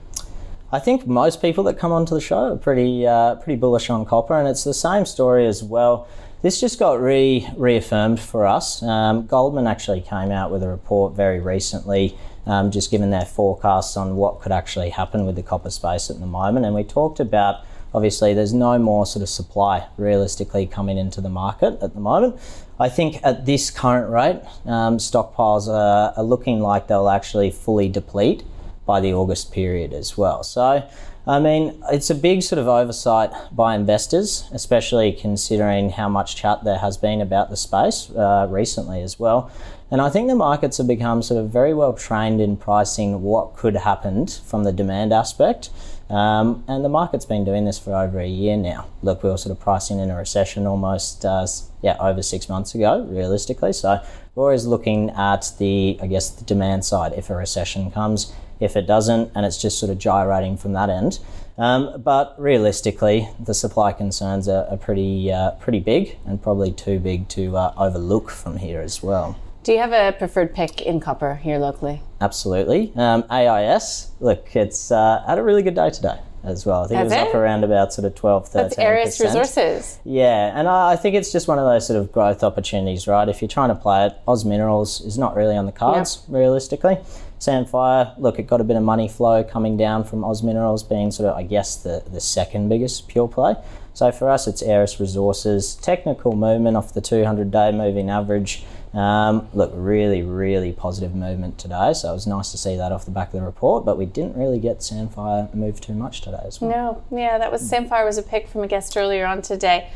I 0.71 0.79
think 0.79 1.05
most 1.05 1.41
people 1.41 1.63
that 1.65 1.77
come 1.77 1.91
onto 1.91 2.15
the 2.15 2.21
show 2.21 2.53
are 2.53 2.57
pretty 2.57 3.05
uh, 3.05 3.35
pretty 3.35 3.59
bullish 3.59 3.89
on 3.89 4.03
copper, 4.03 4.37
and 4.37 4.47
it's 4.47 4.63
the 4.63 4.73
same 4.73 5.05
story 5.05 5.45
as 5.45 5.63
well. 5.63 6.07
This 6.41 6.59
just 6.59 6.79
got 6.79 6.99
re- 6.99 7.47
reaffirmed 7.55 8.19
for 8.19 8.45
us. 8.45 8.81
Um, 8.83 9.25
Goldman 9.27 9.67
actually 9.67 10.01
came 10.01 10.31
out 10.31 10.51
with 10.51 10.63
a 10.63 10.67
report 10.67 11.13
very 11.13 11.39
recently, 11.39 12.17
um, 12.45 12.71
just 12.71 12.91
given 12.91 13.11
their 13.11 13.25
forecasts 13.25 13.95
on 13.95 14.15
what 14.15 14.41
could 14.41 14.51
actually 14.51 14.89
happen 14.89 15.25
with 15.25 15.35
the 15.35 15.43
copper 15.43 15.69
space 15.69 16.09
at 16.09 16.19
the 16.19 16.25
moment, 16.25 16.65
and 16.65 16.73
we 16.75 16.83
talked 16.83 17.19
about. 17.19 17.63
Obviously, 17.93 18.33
there's 18.33 18.53
no 18.53 18.77
more 18.77 19.05
sort 19.05 19.23
of 19.23 19.29
supply 19.29 19.87
realistically 19.95 20.65
coming 20.65 20.97
into 20.97 21.21
the 21.21 21.29
market 21.29 21.81
at 21.81 21.93
the 21.93 21.99
moment. 22.01 22.37
I 22.77 22.89
think 22.89 23.21
at 23.23 23.45
this 23.45 23.71
current 23.71 24.11
rate, 24.11 24.41
um, 24.65 24.97
stockpiles 24.97 25.69
are, 25.69 26.13
are 26.17 26.23
looking 26.23 26.59
like 26.59 26.87
they'll 26.87 27.07
actually 27.07 27.51
fully 27.51 27.87
deplete 27.87 28.43
by 28.85 28.99
the 28.99 29.13
August 29.13 29.51
period 29.51 29.93
as 29.93 30.17
well. 30.17 30.43
So, 30.43 30.87
I 31.27 31.39
mean, 31.39 31.83
it's 31.91 32.09
a 32.09 32.15
big 32.15 32.43
sort 32.43 32.59
of 32.59 32.67
oversight 32.67 33.31
by 33.51 33.75
investors, 33.75 34.47
especially 34.51 35.11
considering 35.11 35.89
how 35.89 36.07
much 36.07 36.35
chat 36.35 36.63
there 36.63 36.77
has 36.77 36.97
been 36.97 37.19
about 37.19 37.49
the 37.49 37.57
space 37.57 38.11
uh, 38.11 38.47
recently 38.49 39.01
as 39.01 39.19
well. 39.19 39.51
And 39.89 40.01
I 40.01 40.09
think 40.09 40.27
the 40.27 40.35
markets 40.35 40.77
have 40.77 40.87
become 40.87 41.21
sort 41.21 41.43
of 41.43 41.49
very 41.49 41.73
well 41.73 41.93
trained 41.93 42.41
in 42.41 42.57
pricing 42.57 43.21
what 43.21 43.55
could 43.55 43.75
happen 43.75 44.27
from 44.27 44.63
the 44.63 44.71
demand 44.71 45.13
aspect. 45.13 45.69
Um, 46.09 46.63
and 46.67 46.85
the 46.85 46.89
market's 46.89 47.25
been 47.25 47.43
doing 47.43 47.65
this 47.65 47.79
for 47.79 47.95
over 47.95 48.19
a 48.19 48.27
year 48.27 48.57
now. 48.57 48.87
Look, 49.01 49.23
we 49.23 49.29
were 49.29 49.37
sort 49.37 49.57
of 49.57 49.59
pricing 49.59 49.99
in 49.99 50.11
a 50.11 50.15
recession 50.15 50.67
almost, 50.67 51.25
uh, 51.25 51.47
yeah, 51.81 51.97
over 51.99 52.21
six 52.21 52.47
months 52.47 52.75
ago, 52.75 53.03
realistically. 53.09 53.73
So 53.73 53.99
we're 54.35 54.43
always 54.43 54.67
looking 54.67 55.09
at 55.11 55.51
the, 55.57 55.97
I 56.01 56.07
guess, 56.07 56.29
the 56.29 56.45
demand 56.45 56.85
side 56.85 57.13
if 57.13 57.31
a 57.31 57.35
recession 57.35 57.89
comes. 57.89 58.33
If 58.59 58.75
it 58.75 58.87
doesn't, 58.87 59.31
and 59.35 59.45
it's 59.45 59.61
just 59.61 59.79
sort 59.79 59.91
of 59.91 59.97
gyrating 59.97 60.57
from 60.57 60.73
that 60.73 60.89
end. 60.89 61.19
Um, 61.57 62.01
but 62.01 62.35
realistically, 62.37 63.29
the 63.39 63.53
supply 63.53 63.93
concerns 63.93 64.47
are, 64.47 64.67
are 64.67 64.77
pretty 64.77 65.31
uh, 65.31 65.51
pretty 65.51 65.79
big 65.79 66.17
and 66.25 66.41
probably 66.41 66.71
too 66.71 66.99
big 66.99 67.27
to 67.29 67.55
uh, 67.55 67.73
overlook 67.77 68.29
from 68.29 68.57
here 68.57 68.81
as 68.81 69.01
well. 69.01 69.37
Do 69.63 69.71
you 69.71 69.79
have 69.79 69.93
a 69.93 70.15
preferred 70.15 70.53
pick 70.53 70.81
in 70.81 70.99
copper 70.99 71.35
here 71.35 71.57
locally? 71.57 72.03
Absolutely. 72.21 72.91
Um, 72.95 73.23
AIS, 73.31 74.11
look, 74.19 74.55
it's 74.55 74.91
uh, 74.91 75.23
had 75.25 75.39
a 75.39 75.43
really 75.43 75.63
good 75.63 75.73
day 75.73 75.89
today 75.89 76.19
as 76.43 76.67
well. 76.67 76.83
I 76.83 76.87
think 76.87 76.99
Has 76.99 77.11
it 77.11 77.15
was 77.15 77.25
it? 77.25 77.29
up 77.29 77.35
around 77.35 77.63
about 77.63 77.91
sort 77.91 78.05
of 78.05 78.13
12, 78.13 78.49
13 78.49 78.61
That's 78.61 78.77
Aeris 78.77 79.19
Resources. 79.19 79.97
Yeah, 80.03 80.51
and 80.53 80.67
I 80.67 80.91
I 80.91 80.95
think 80.97 81.15
it's 81.15 81.31
just 81.31 81.47
one 81.47 81.57
of 81.57 81.65
those 81.65 81.87
sort 81.87 81.99
of 81.99 82.11
growth 82.11 82.43
opportunities, 82.43 83.07
right? 83.07 83.27
If 83.27 83.41
you're 83.41 83.49
trying 83.49 83.69
to 83.69 83.75
play 83.75 84.05
it, 84.05 84.13
Oz 84.27 84.45
Minerals 84.45 85.01
is 85.01 85.17
not 85.17 85.35
really 85.35 85.55
on 85.55 85.65
the 85.65 85.71
cards, 85.71 86.23
realistically. 86.27 86.99
Sandfire, 87.45 88.17
look, 88.17 88.39
it 88.39 88.47
got 88.47 88.59
a 88.59 88.63
bit 88.63 88.75
of 88.75 88.83
money 88.83 89.07
flow 89.07 89.43
coming 89.43 89.77
down 89.77 90.03
from 90.03 90.23
Oz 90.23 90.41
Minerals 90.41 90.83
being 90.83 91.11
sort 91.11 91.29
of, 91.29 91.37
I 91.37 91.43
guess, 91.43 91.75
the, 91.75 92.03
the 92.11 92.19
second 92.19 92.69
biggest 92.69 93.07
pure 93.07 93.27
play. 93.27 93.55
So 93.93 94.11
for 94.11 94.29
us, 94.29 94.47
it's 94.47 94.61
Aeris 94.63 94.99
Resources. 94.99 95.75
Technical 95.75 96.35
movement 96.35 96.75
off 96.75 96.93
the 96.93 97.01
200 97.01 97.51
day 97.51 97.71
moving 97.71 98.09
average. 98.09 98.63
Um, 98.93 99.47
look, 99.53 99.71
really, 99.75 100.23
really 100.23 100.71
positive 100.71 101.13
movement 101.13 101.57
today. 101.57 101.93
So 101.93 102.09
it 102.09 102.13
was 102.13 102.27
nice 102.27 102.51
to 102.51 102.57
see 102.57 102.75
that 102.77 102.91
off 102.91 103.05
the 103.05 103.11
back 103.11 103.27
of 103.27 103.39
the 103.39 103.45
report, 103.45 103.85
but 103.85 103.97
we 103.97 104.05
didn't 104.05 104.35
really 104.37 104.59
get 104.59 104.79
Sandfire 104.79 105.53
move 105.53 105.79
too 105.79 105.93
much 105.93 106.21
today 106.21 106.41
as 106.45 106.59
well. 106.59 107.03
No, 107.11 107.17
yeah, 107.17 107.37
that 107.37 107.51
was 107.51 107.61
Sandfire 107.69 108.05
was 108.05 108.17
a 108.17 108.23
pick 108.23 108.47
from 108.47 108.63
a 108.63 108.67
guest 108.67 108.97
earlier 108.97 109.25
on 109.25 109.41
today. 109.41 109.91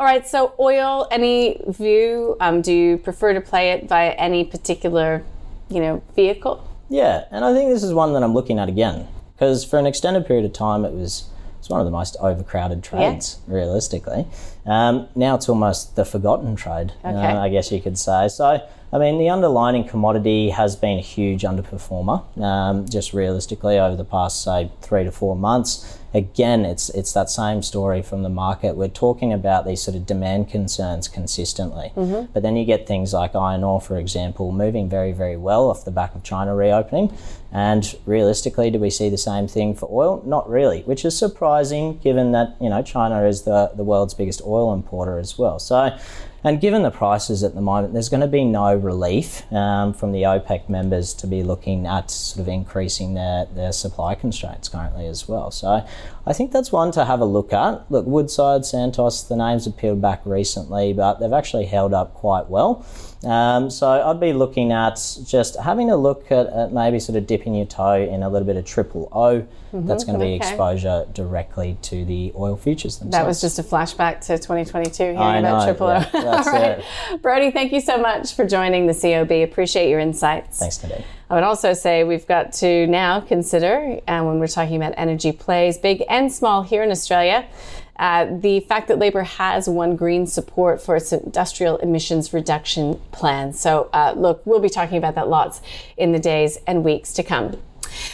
All 0.00 0.06
right, 0.06 0.26
so 0.26 0.54
oil. 0.58 1.06
Any 1.10 1.60
view? 1.68 2.36
Um, 2.40 2.60
do 2.60 2.72
you 2.72 2.98
prefer 2.98 3.34
to 3.34 3.40
play 3.40 3.70
it 3.70 3.88
via 3.88 4.10
any 4.10 4.44
particular, 4.44 5.24
you 5.68 5.80
know, 5.80 6.02
vehicle? 6.14 6.67
Yeah, 6.88 7.24
and 7.30 7.44
I 7.44 7.52
think 7.52 7.70
this 7.70 7.82
is 7.82 7.92
one 7.92 8.12
that 8.14 8.22
I'm 8.22 8.34
looking 8.34 8.58
at 8.58 8.68
again 8.68 9.08
because 9.34 9.64
for 9.64 9.78
an 9.78 9.86
extended 9.86 10.26
period 10.26 10.44
of 10.44 10.52
time, 10.52 10.84
it 10.84 10.92
was 10.92 11.28
it's 11.58 11.68
one 11.68 11.80
of 11.80 11.86
the 11.86 11.90
most 11.90 12.16
overcrowded 12.20 12.84
trades, 12.84 13.38
realistically. 13.48 14.26
Um, 14.64 15.08
now 15.16 15.34
it's 15.34 15.48
almost 15.48 15.96
the 15.96 16.04
forgotten 16.04 16.54
trade, 16.56 16.92
uh, 17.04 17.40
I 17.40 17.48
guess 17.48 17.72
you 17.72 17.80
could 17.80 17.98
say. 17.98 18.28
So, 18.28 18.64
I 18.92 18.98
mean, 18.98 19.18
the 19.18 19.28
underlying 19.28 19.84
commodity 19.84 20.50
has 20.50 20.76
been 20.76 20.98
a 20.98 21.02
huge 21.02 21.42
underperformer, 21.42 22.22
um, 22.40 22.88
just 22.88 23.12
realistically 23.12 23.78
over 23.78 23.96
the 23.96 24.04
past, 24.04 24.42
say, 24.44 24.70
three 24.82 25.02
to 25.04 25.10
four 25.10 25.34
months. 25.34 25.97
Again, 26.14 26.64
it's 26.64 26.88
it's 26.90 27.12
that 27.12 27.28
same 27.28 27.62
story 27.62 28.00
from 28.00 28.22
the 28.22 28.30
market. 28.30 28.76
We're 28.76 28.88
talking 28.88 29.32
about 29.32 29.66
these 29.66 29.82
sort 29.82 29.96
of 29.96 30.06
demand 30.06 30.48
concerns 30.48 31.06
consistently, 31.06 31.92
mm-hmm. 31.94 32.32
but 32.32 32.42
then 32.42 32.56
you 32.56 32.64
get 32.64 32.86
things 32.86 33.12
like 33.12 33.34
iron 33.34 33.62
ore, 33.62 33.80
for 33.80 33.98
example, 33.98 34.50
moving 34.50 34.88
very 34.88 35.12
very 35.12 35.36
well 35.36 35.68
off 35.68 35.84
the 35.84 35.90
back 35.90 36.14
of 36.14 36.22
China 36.22 36.54
reopening. 36.54 37.14
And 37.52 37.94
realistically, 38.06 38.70
do 38.70 38.78
we 38.78 38.90
see 38.90 39.08
the 39.08 39.18
same 39.18 39.48
thing 39.48 39.74
for 39.74 39.88
oil? 39.90 40.22
Not 40.24 40.48
really, 40.48 40.82
which 40.82 41.04
is 41.04 41.16
surprising 41.16 41.98
given 41.98 42.32
that 42.32 42.56
you 42.60 42.70
know 42.70 42.82
China 42.82 43.24
is 43.24 43.42
the 43.42 43.72
the 43.74 43.84
world's 43.84 44.14
biggest 44.14 44.40
oil 44.46 44.72
importer 44.72 45.18
as 45.18 45.36
well. 45.36 45.58
So. 45.58 45.98
And 46.44 46.60
given 46.60 46.82
the 46.82 46.90
prices 46.90 47.42
at 47.42 47.54
the 47.54 47.60
moment, 47.60 47.92
there's 47.92 48.08
going 48.08 48.20
to 48.20 48.28
be 48.28 48.44
no 48.44 48.74
relief 48.74 49.50
um, 49.52 49.92
from 49.92 50.12
the 50.12 50.22
OPEC 50.22 50.68
members 50.68 51.12
to 51.14 51.26
be 51.26 51.42
looking 51.42 51.86
at 51.86 52.10
sort 52.10 52.40
of 52.40 52.48
increasing 52.48 53.14
their, 53.14 53.46
their 53.46 53.72
supply 53.72 54.14
constraints 54.14 54.68
currently 54.68 55.06
as 55.06 55.26
well. 55.26 55.50
So 55.50 55.84
I 56.24 56.32
think 56.32 56.52
that's 56.52 56.70
one 56.70 56.92
to 56.92 57.04
have 57.04 57.20
a 57.20 57.24
look 57.24 57.52
at. 57.52 57.90
Look, 57.90 58.06
Woodside, 58.06 58.64
Santos, 58.64 59.22
the 59.22 59.34
names 59.34 59.64
have 59.64 59.76
peeled 59.76 60.00
back 60.00 60.20
recently, 60.24 60.92
but 60.92 61.18
they've 61.18 61.32
actually 61.32 61.66
held 61.66 61.92
up 61.92 62.14
quite 62.14 62.48
well. 62.48 62.86
Um, 63.24 63.68
so 63.68 63.88
I'd 63.88 64.20
be 64.20 64.32
looking 64.32 64.70
at 64.70 64.94
just 65.26 65.56
having 65.58 65.90
a 65.90 65.96
look 65.96 66.30
at, 66.30 66.46
at 66.46 66.72
maybe 66.72 67.00
sort 67.00 67.18
of 67.18 67.26
dipping 67.26 67.54
your 67.54 67.66
toe 67.66 67.94
in 68.00 68.22
a 68.22 68.28
little 68.28 68.46
bit 68.46 68.56
of 68.56 68.64
triple 68.64 69.08
O. 69.10 69.44
That's 69.72 70.04
going 70.04 70.18
to 70.18 70.24
be 70.24 70.34
okay. 70.34 70.36
exposure 70.36 71.06
directly 71.12 71.76
to 71.82 72.04
the 72.04 72.32
oil 72.36 72.56
futures 72.56 72.98
themselves. 72.98 73.12
That 73.12 73.26
was 73.26 73.40
just 73.40 73.58
a 73.58 73.62
flashback 73.62 74.20
to 74.26 74.38
2022 74.38 75.02
hearing 75.02 75.18
I 75.18 75.38
about 75.38 75.64
Triple 75.64 75.88
O. 75.88 75.98
that's 76.36 76.48
All 76.48 76.54
right. 76.54 76.84
it. 77.10 77.22
Brody, 77.22 77.50
thank 77.50 77.72
you 77.72 77.80
so 77.80 77.98
much 77.98 78.34
for 78.34 78.46
joining 78.46 78.86
the 78.86 78.94
COB. 78.94 79.30
Appreciate 79.30 79.88
your 79.88 80.00
insights. 80.00 80.58
Thanks, 80.58 80.82
Nadine. 80.82 81.04
I 81.30 81.34
would 81.34 81.44
also 81.44 81.74
say 81.74 82.04
we've 82.04 82.26
got 82.26 82.52
to 82.54 82.86
now 82.86 83.20
consider, 83.20 84.00
uh, 84.08 84.22
when 84.22 84.38
we're 84.38 84.46
talking 84.46 84.76
about 84.76 84.94
energy 84.96 85.32
plays, 85.32 85.76
big 85.76 86.02
and 86.08 86.32
small 86.32 86.62
here 86.62 86.82
in 86.82 86.90
Australia, 86.90 87.46
uh, 87.98 88.26
the 88.38 88.60
fact 88.60 88.88
that 88.88 88.98
Labor 88.98 89.24
has 89.24 89.68
won 89.68 89.96
green 89.96 90.26
support 90.26 90.80
for 90.80 90.96
its 90.96 91.12
industrial 91.12 91.78
emissions 91.78 92.32
reduction 92.32 93.00
plan. 93.10 93.52
So, 93.52 93.90
uh, 93.92 94.14
look, 94.16 94.40
we'll 94.46 94.60
be 94.60 94.68
talking 94.68 94.96
about 94.96 95.16
that 95.16 95.28
lots 95.28 95.60
in 95.96 96.12
the 96.12 96.18
days 96.18 96.58
and 96.66 96.84
weeks 96.84 97.12
to 97.14 97.22
come. 97.22 97.56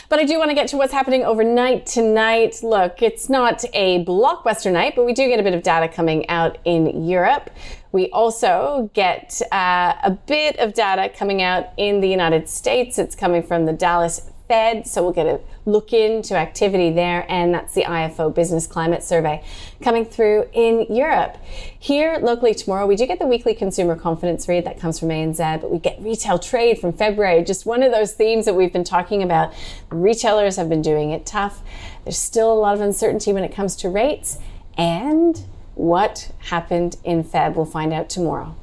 But 0.08 0.18
I 0.18 0.24
do 0.24 0.38
want 0.38 0.50
to 0.50 0.54
get 0.54 0.68
to 0.68 0.76
what's 0.76 0.92
happening 0.92 1.24
overnight 1.24 1.86
tonight. 1.86 2.60
Look, 2.62 3.02
it's 3.02 3.28
not 3.28 3.64
a 3.74 4.04
blockbuster 4.04 4.72
night, 4.72 4.94
but 4.96 5.04
we 5.04 5.12
do 5.12 5.28
get 5.28 5.40
a 5.40 5.42
bit 5.42 5.54
of 5.54 5.62
data 5.62 5.88
coming 5.88 6.28
out 6.28 6.58
in 6.64 7.04
Europe. 7.06 7.50
We 7.94 8.10
also 8.10 8.90
get 8.92 9.40
uh, 9.52 9.94
a 10.02 10.10
bit 10.10 10.58
of 10.58 10.74
data 10.74 11.08
coming 11.16 11.42
out 11.42 11.68
in 11.76 12.00
the 12.00 12.08
United 12.08 12.48
States. 12.48 12.98
It's 12.98 13.14
coming 13.14 13.40
from 13.40 13.66
the 13.66 13.72
Dallas 13.72 14.32
Fed, 14.48 14.88
so 14.88 15.00
we'll 15.00 15.12
get 15.12 15.28
a 15.28 15.40
look 15.64 15.92
into 15.92 16.34
activity 16.34 16.90
there, 16.90 17.24
and 17.28 17.54
that's 17.54 17.72
the 17.72 17.84
IFO 17.84 18.34
Business 18.34 18.66
Climate 18.66 19.04
Survey 19.04 19.44
coming 19.80 20.04
through 20.04 20.48
in 20.52 20.92
Europe. 20.92 21.36
Here 21.78 22.18
locally 22.20 22.52
tomorrow, 22.52 22.84
we 22.84 22.96
do 22.96 23.06
get 23.06 23.20
the 23.20 23.28
weekly 23.28 23.54
consumer 23.54 23.94
confidence 23.94 24.48
read 24.48 24.64
that 24.66 24.80
comes 24.80 24.98
from 24.98 25.10
ANZ, 25.10 25.60
but 25.60 25.70
we 25.70 25.78
get 25.78 25.96
retail 26.02 26.40
trade 26.40 26.80
from 26.80 26.92
February, 26.92 27.44
just 27.44 27.64
one 27.64 27.84
of 27.84 27.92
those 27.92 28.12
themes 28.12 28.44
that 28.46 28.54
we've 28.54 28.72
been 28.72 28.82
talking 28.82 29.22
about. 29.22 29.54
Retailers 29.90 30.56
have 30.56 30.68
been 30.68 30.82
doing 30.82 31.12
it 31.12 31.24
tough. 31.24 31.62
There's 32.02 32.18
still 32.18 32.52
a 32.52 32.58
lot 32.58 32.74
of 32.74 32.80
uncertainty 32.80 33.32
when 33.32 33.44
it 33.44 33.54
comes 33.54 33.76
to 33.76 33.88
rates, 33.88 34.38
and 34.76 35.44
what 35.74 36.30
happened 36.38 36.96
in 37.04 37.24
Feb, 37.24 37.54
we'll 37.54 37.64
find 37.64 37.92
out 37.92 38.08
tomorrow. 38.08 38.54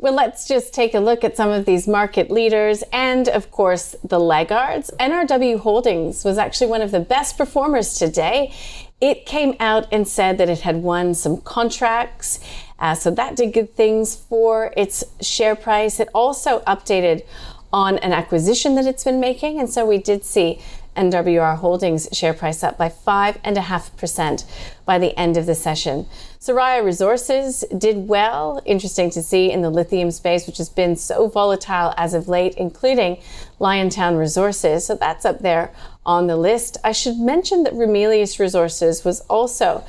Well, 0.00 0.14
let's 0.14 0.46
just 0.46 0.72
take 0.72 0.94
a 0.94 1.00
look 1.00 1.24
at 1.24 1.36
some 1.36 1.50
of 1.50 1.64
these 1.64 1.88
market 1.88 2.30
leaders 2.30 2.84
and, 2.92 3.28
of 3.28 3.50
course, 3.50 3.96
the 4.04 4.20
laggards. 4.20 4.92
NRW 5.00 5.58
Holdings 5.58 6.24
was 6.24 6.38
actually 6.38 6.68
one 6.68 6.82
of 6.82 6.92
the 6.92 7.00
best 7.00 7.36
performers 7.36 7.98
today. 7.98 8.54
It 9.00 9.26
came 9.26 9.56
out 9.58 9.88
and 9.92 10.06
said 10.06 10.38
that 10.38 10.48
it 10.48 10.60
had 10.60 10.84
won 10.84 11.14
some 11.14 11.40
contracts, 11.40 12.38
uh, 12.78 12.94
so 12.94 13.10
that 13.10 13.34
did 13.34 13.52
good 13.52 13.74
things 13.74 14.14
for 14.14 14.72
its 14.76 15.02
share 15.20 15.56
price. 15.56 15.98
It 15.98 16.08
also 16.14 16.60
updated 16.60 17.24
on 17.72 17.98
an 17.98 18.12
acquisition 18.12 18.74
that 18.76 18.86
it's 18.86 19.04
been 19.04 19.20
making, 19.20 19.58
and 19.60 19.68
so 19.68 19.86
we 19.86 19.98
did 19.98 20.24
see 20.24 20.60
NWR 20.96 21.56
Holdings 21.58 22.08
share 22.12 22.34
price 22.34 22.64
up 22.64 22.76
by 22.76 22.88
5.5% 22.88 24.44
by 24.84 24.98
the 24.98 25.16
end 25.18 25.36
of 25.36 25.46
the 25.46 25.54
session. 25.54 26.06
Soraya 26.40 26.84
Resources 26.84 27.64
did 27.76 28.08
well. 28.08 28.60
Interesting 28.64 29.10
to 29.10 29.22
see 29.22 29.50
in 29.50 29.62
the 29.62 29.70
lithium 29.70 30.10
space, 30.10 30.46
which 30.46 30.58
has 30.58 30.68
been 30.68 30.96
so 30.96 31.28
volatile 31.28 31.94
as 31.96 32.14
of 32.14 32.26
late, 32.26 32.54
including 32.56 33.18
Liontown 33.60 34.18
Resources. 34.18 34.86
So 34.86 34.96
that's 34.96 35.24
up 35.24 35.38
there 35.40 35.72
on 36.04 36.26
the 36.26 36.36
list. 36.36 36.78
I 36.82 36.92
should 36.92 37.18
mention 37.18 37.62
that 37.62 37.74
Ramelius 37.74 38.40
Resources 38.40 39.04
was 39.04 39.20
also 39.22 39.84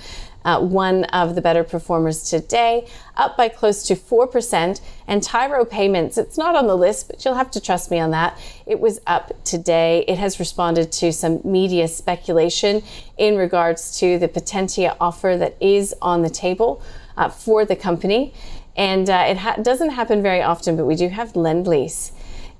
uh, 0.45 0.59
one 0.61 1.03
of 1.05 1.35
the 1.35 1.41
better 1.41 1.63
performers 1.63 2.29
today, 2.29 2.87
up 3.17 3.35
by 3.35 3.49
close 3.49 3.83
to 3.83 3.95
4%. 3.95 4.81
And 5.07 5.23
Tyro 5.23 5.65
Payments, 5.65 6.17
it's 6.17 6.37
not 6.37 6.55
on 6.55 6.67
the 6.67 6.75
list, 6.75 7.07
but 7.07 7.23
you'll 7.23 7.35
have 7.35 7.51
to 7.51 7.61
trust 7.61 7.91
me 7.91 7.99
on 7.99 8.11
that. 8.11 8.39
It 8.65 8.79
was 8.79 8.99
up 9.07 9.31
today. 9.43 10.05
It 10.07 10.17
has 10.17 10.39
responded 10.39 10.91
to 10.93 11.11
some 11.11 11.41
media 11.43 11.87
speculation 11.87 12.83
in 13.17 13.37
regards 13.37 13.99
to 13.99 14.17
the 14.17 14.27
Potentia 14.27 14.95
offer 14.99 15.35
that 15.37 15.57
is 15.59 15.93
on 16.01 16.21
the 16.21 16.29
table 16.29 16.81
uh, 17.17 17.29
for 17.29 17.65
the 17.65 17.75
company. 17.75 18.33
And 18.75 19.09
uh, 19.09 19.25
it 19.27 19.37
ha- 19.37 19.57
doesn't 19.61 19.89
happen 19.89 20.21
very 20.21 20.41
often, 20.41 20.77
but 20.77 20.85
we 20.85 20.95
do 20.95 21.09
have 21.09 21.35
Lend 21.35 21.67
Lease 21.67 22.13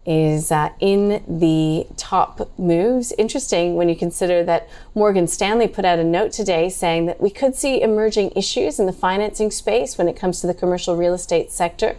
is 0.09 0.51
uh, 0.51 0.71
in 0.79 1.23
the 1.27 1.85
top 1.95 2.49
moves. 2.57 3.13
Interesting 3.19 3.75
when 3.75 3.87
you 3.87 3.95
consider 3.95 4.43
that 4.43 4.67
Morgan 4.95 5.27
Stanley 5.27 5.67
put 5.67 5.85
out 5.85 5.99
a 5.99 6.03
note 6.03 6.31
today 6.31 6.67
saying 6.67 7.05
that 7.05 7.21
we 7.21 7.29
could 7.29 7.55
see 7.55 7.79
emerging 7.79 8.31
issues 8.35 8.79
in 8.79 8.87
the 8.87 8.91
financing 8.91 9.51
space 9.51 9.99
when 9.99 10.09
it 10.09 10.15
comes 10.15 10.41
to 10.41 10.47
the 10.47 10.53
commercial 10.55 10.97
real 10.97 11.13
estate 11.13 11.51
sector. 11.51 11.95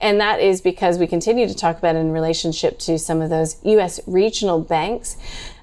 And 0.00 0.18
that 0.20 0.40
is 0.40 0.62
because 0.62 0.98
we 0.98 1.06
continue 1.06 1.46
to 1.46 1.54
talk 1.54 1.76
about 1.76 1.96
in 1.96 2.12
relationship 2.12 2.78
to 2.80 2.98
some 2.98 3.20
of 3.20 3.28
those 3.28 3.62
US 3.62 4.00
regional 4.06 4.60
banks. 4.60 5.18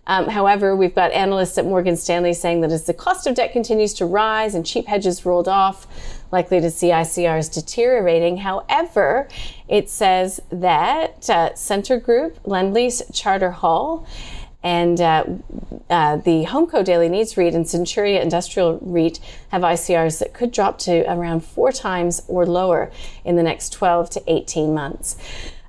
Um, 0.07 0.27
however, 0.27 0.75
we've 0.75 0.95
got 0.95 1.11
analysts 1.11 1.57
at 1.57 1.65
Morgan 1.65 1.95
Stanley 1.95 2.33
saying 2.33 2.61
that 2.61 2.71
as 2.71 2.85
the 2.85 2.93
cost 2.93 3.27
of 3.27 3.35
debt 3.35 3.51
continues 3.51 3.93
to 3.95 4.05
rise 4.05 4.55
and 4.55 4.65
cheap 4.65 4.87
hedges 4.87 5.25
rolled 5.25 5.47
off, 5.47 5.87
likely 6.31 6.59
to 6.59 6.71
see 6.71 6.87
ICRs 6.87 7.53
deteriorating. 7.53 8.37
However, 8.37 9.27
it 9.67 9.89
says 9.89 10.39
that 10.51 11.29
uh, 11.29 11.53
Scentre 11.53 11.99
Group, 11.99 12.41
Lendlease, 12.43 13.03
Charter 13.13 13.51
Hall, 13.51 14.07
And 14.63 15.01
uh, 15.01 15.25
uh, 15.89 16.17
the 16.17 16.45
Homeco 16.45 16.85
Daily 16.85 17.09
Needs 17.09 17.35
REIT 17.35 17.55
and 17.55 17.65
Centuria 17.65 18.21
Industrial 18.21 18.77
REIT 18.81 19.19
have 19.49 19.63
ICRs 19.63 20.19
that 20.19 20.33
could 20.33 20.51
drop 20.51 20.77
to 20.79 21.03
around 21.11 21.43
four 21.43 21.71
times 21.71 22.21
or 22.27 22.45
lower 22.45 22.91
in 23.25 23.35
the 23.37 23.43
next 23.43 23.73
12 23.73 24.11
to 24.11 24.23
18 24.27 24.73
months. 24.73 25.17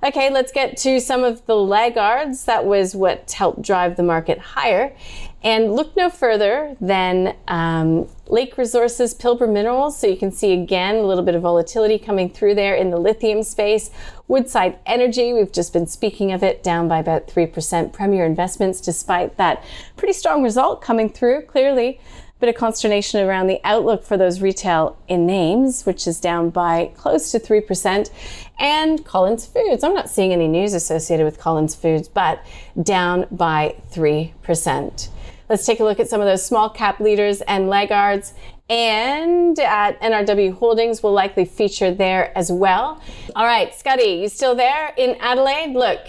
Okay, 0.05 0.31
let's 0.31 0.51
get 0.51 0.77
to 0.79 0.99
some 0.99 1.23
of 1.23 1.47
the 1.47 1.55
laggards. 1.55 2.47
That 2.47 2.65
was 2.65 2.97
what 2.97 3.31
helped 3.31 3.63
drive 3.63 3.95
the 3.95 4.03
market 4.03 4.37
higher. 4.37 4.97
And 5.45 5.75
look 5.75 5.97
no 5.97 6.11
further 6.11 6.77
than 6.81 7.37
um, 7.47 8.09
Lake 8.27 8.59
Resources 8.59 9.15
Pilbara 9.15 9.53
Minerals. 9.53 9.97
So 9.97 10.09
you 10.09 10.17
can 10.17 10.33
see 10.33 10.55
again 10.55 10.97
a 10.97 11.03
little 11.03 11.23
bit 11.23 11.37
of 11.37 11.43
volatility 11.43 12.01
coming 12.01 12.29
through 12.31 12.57
there 12.57 12.75
in 12.75 12.91
the 12.91 12.99
lithium 12.99 13.45
space. 13.45 13.91
Woodside 14.27 14.77
Energy, 14.87 15.33
we've 15.33 15.53
just 15.53 15.73
been 15.73 15.87
speaking 15.87 16.33
of 16.33 16.43
it, 16.43 16.65
down 16.65 16.89
by 16.89 16.99
about 16.99 17.29
3%. 17.29 17.93
Premier 17.93 18.25
Investments, 18.25 18.81
despite 18.81 19.37
that 19.37 19.63
pretty 19.97 20.15
strong 20.15 20.43
result 20.43 20.83
coming 20.83 21.11
through, 21.11 21.43
clearly 21.43 22.01
bit 22.43 22.49
of 22.49 22.57
consternation 22.57 23.25
around 23.25 23.47
the 23.47 23.61
outlook 23.63 24.03
for 24.03 24.17
those 24.17 24.41
retail 24.41 24.99
in 25.07 25.25
names, 25.25 25.87
which 25.87 26.09
is 26.09 26.19
down 26.19 26.51
by 26.51 26.91
close 26.97 27.31
to 27.31 27.39
3%. 27.39 28.11
And 28.59 29.05
Collins 29.05 29.47
Foods, 29.47 29.85
I'm 29.85 29.95
not 29.95 30.11
seeing 30.11 30.33
any 30.33 30.49
news 30.49 30.75
associated 30.75 31.25
with 31.25 31.39
Collins 31.39 31.77
Foods, 31.77 32.09
but 32.09 32.45
down 32.83 33.29
by 33.31 33.77
3%. 33.93 35.09
Let's 35.49 35.65
take 35.65 35.79
a 35.79 35.85
look 35.85 36.01
at 36.01 36.09
some 36.09 36.21
of 36.21 36.27
those 36.27 36.45
small 36.45 36.69
cap 36.69 36.99
leaders 36.99 37.43
and 37.43 37.69
laggards. 37.69 38.35
And 38.69 39.57
at 39.61 40.01
NRW 40.01 40.55
Holdings 40.55 41.01
will 41.01 41.13
likely 41.13 41.45
feature 41.45 41.95
there 41.95 42.37
as 42.37 42.51
well. 42.51 43.01
All 43.37 43.45
right, 43.45 43.73
Scotty, 43.73 44.15
you 44.15 44.29
still 44.29 44.57
there 44.57 44.93
in 44.97 45.17
Adelaide? 45.21 45.75
Look, 45.75 46.01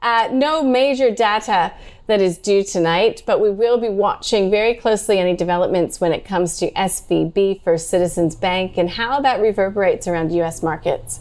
uh, 0.00 0.28
no 0.30 0.62
major 0.62 1.10
data 1.10 1.72
that 2.12 2.20
is 2.20 2.36
due 2.36 2.62
tonight, 2.62 3.22
but 3.24 3.40
we 3.40 3.48
will 3.48 3.78
be 3.78 3.88
watching 3.88 4.50
very 4.50 4.74
closely 4.74 5.18
any 5.18 5.34
developments 5.34 5.98
when 5.98 6.12
it 6.12 6.26
comes 6.26 6.58
to 6.58 6.70
SVB, 6.72 7.62
First 7.62 7.88
Citizens 7.88 8.34
Bank, 8.34 8.76
and 8.76 8.90
how 8.90 9.22
that 9.22 9.40
reverberates 9.40 10.06
around 10.06 10.30
US 10.32 10.62
markets. 10.62 11.20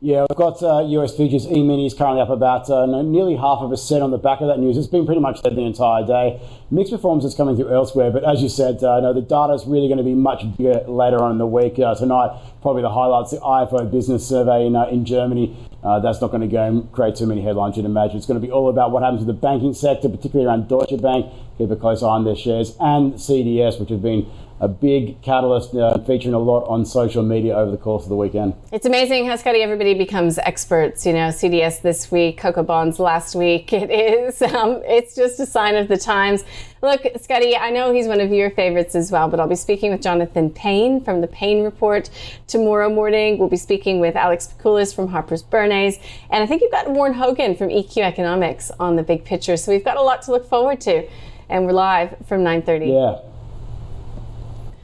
Yeah, 0.00 0.26
we've 0.30 0.38
got 0.38 0.62
uh, 0.62 0.78
US 0.78 1.16
futures 1.16 1.44
E 1.44 1.60
mini 1.60 1.84
is 1.84 1.92
currently 1.92 2.20
up 2.20 2.28
about 2.28 2.70
uh, 2.70 2.86
nearly 3.02 3.34
half 3.34 3.58
of 3.58 3.72
a 3.72 3.76
cent 3.76 4.00
on 4.00 4.12
the 4.12 4.18
back 4.18 4.40
of 4.40 4.46
that 4.46 4.60
news. 4.60 4.76
It's 4.76 4.86
been 4.86 5.04
pretty 5.04 5.20
much 5.20 5.42
dead 5.42 5.56
the 5.56 5.62
entire 5.62 6.06
day. 6.06 6.40
Mixed 6.70 6.92
performance 6.92 7.24
is 7.24 7.34
coming 7.34 7.56
through 7.56 7.74
elsewhere, 7.74 8.12
but 8.12 8.22
as 8.22 8.40
you 8.40 8.48
said, 8.48 8.84
uh, 8.84 9.00
no, 9.00 9.12
the 9.12 9.22
data 9.22 9.54
is 9.54 9.66
really 9.66 9.88
going 9.88 9.98
to 9.98 10.04
be 10.04 10.14
much 10.14 10.44
bigger 10.56 10.84
later 10.86 11.20
on 11.20 11.32
in 11.32 11.38
the 11.38 11.48
week. 11.48 11.80
Uh, 11.80 11.96
tonight, 11.96 12.30
probably 12.62 12.82
the 12.82 12.90
highlights, 12.90 13.32
the 13.32 13.38
IFO 13.38 13.90
business 13.90 14.24
survey 14.24 14.66
in, 14.66 14.76
in 14.76 15.04
Germany. 15.04 15.56
Uh, 15.82 15.98
that's 15.98 16.20
not 16.20 16.30
going 16.30 16.42
to 16.42 16.46
go 16.46 16.62
and 16.62 16.92
create 16.92 17.16
too 17.16 17.26
many 17.26 17.42
headlines, 17.42 17.76
you'd 17.76 17.84
imagine. 17.84 18.18
It's 18.18 18.26
going 18.26 18.40
to 18.40 18.46
be 18.46 18.52
all 18.52 18.68
about 18.68 18.92
what 18.92 19.02
happens 19.02 19.22
to 19.22 19.26
the 19.26 19.32
banking 19.32 19.74
sector, 19.74 20.08
particularly 20.08 20.46
around 20.46 20.68
Deutsche 20.68 21.00
Bank. 21.02 21.26
Keep 21.58 21.72
a 21.72 21.76
close 21.76 22.04
eye 22.04 22.06
on 22.06 22.24
their 22.24 22.36
shares, 22.36 22.76
and 22.78 23.14
CDS, 23.14 23.80
which 23.80 23.90
have 23.90 24.02
been 24.02 24.30
a 24.60 24.68
big 24.68 25.20
catalyst 25.22 25.74
uh, 25.74 25.98
featuring 25.98 26.34
a 26.34 26.38
lot 26.38 26.64
on 26.68 26.84
social 26.84 27.22
media 27.22 27.56
over 27.56 27.70
the 27.70 27.76
course 27.76 28.02
of 28.02 28.08
the 28.08 28.16
weekend. 28.16 28.54
It's 28.72 28.86
amazing 28.86 29.26
how 29.26 29.36
Scotty 29.36 29.62
everybody 29.62 29.94
becomes 29.94 30.38
experts. 30.38 31.06
You 31.06 31.12
know, 31.12 31.28
CDS 31.28 31.80
this 31.82 32.10
week, 32.10 32.40
CoCo 32.40 32.66
Bonds 32.66 32.98
last 32.98 33.34
week. 33.34 33.72
It 33.78 33.90
is. 33.90 34.42
Um, 34.42 34.82
it's 34.84 35.14
just 35.14 35.38
a 35.38 35.46
sign 35.46 35.76
of 35.76 35.86
the 35.86 35.96
times. 35.96 36.42
Look, 36.82 37.06
Scotty, 37.20 37.56
I 37.56 37.70
know 37.70 37.92
he's 37.92 38.08
one 38.08 38.20
of 38.20 38.32
your 38.32 38.50
favorites 38.50 38.96
as 38.96 39.12
well, 39.12 39.28
but 39.28 39.38
I'll 39.38 39.48
be 39.48 39.54
speaking 39.54 39.92
with 39.92 40.02
Jonathan 40.02 40.50
Payne 40.50 41.00
from 41.00 41.20
the 41.20 41.28
Payne 41.28 41.62
Report 41.62 42.10
tomorrow 42.48 42.92
morning. 42.92 43.38
We'll 43.38 43.48
be 43.48 43.56
speaking 43.56 44.00
with 44.00 44.16
Alex 44.16 44.52
Pikulis 44.52 44.92
from 44.92 45.08
Harper's 45.08 45.44
Bernays, 45.44 46.00
and 46.30 46.42
I 46.42 46.46
think 46.46 46.62
you've 46.62 46.72
got 46.72 46.90
Warren 46.90 47.14
Hogan 47.14 47.56
from 47.56 47.68
EQ 47.68 47.98
Economics 47.98 48.72
on 48.80 48.96
the 48.96 49.04
big 49.04 49.24
picture. 49.24 49.56
So 49.56 49.70
we've 49.70 49.84
got 49.84 49.96
a 49.96 50.02
lot 50.02 50.22
to 50.22 50.32
look 50.32 50.48
forward 50.48 50.80
to, 50.82 51.08
and 51.48 51.64
we're 51.64 51.72
live 51.72 52.16
from 52.26 52.42
9:30. 52.42 52.88
Yeah. 52.92 53.28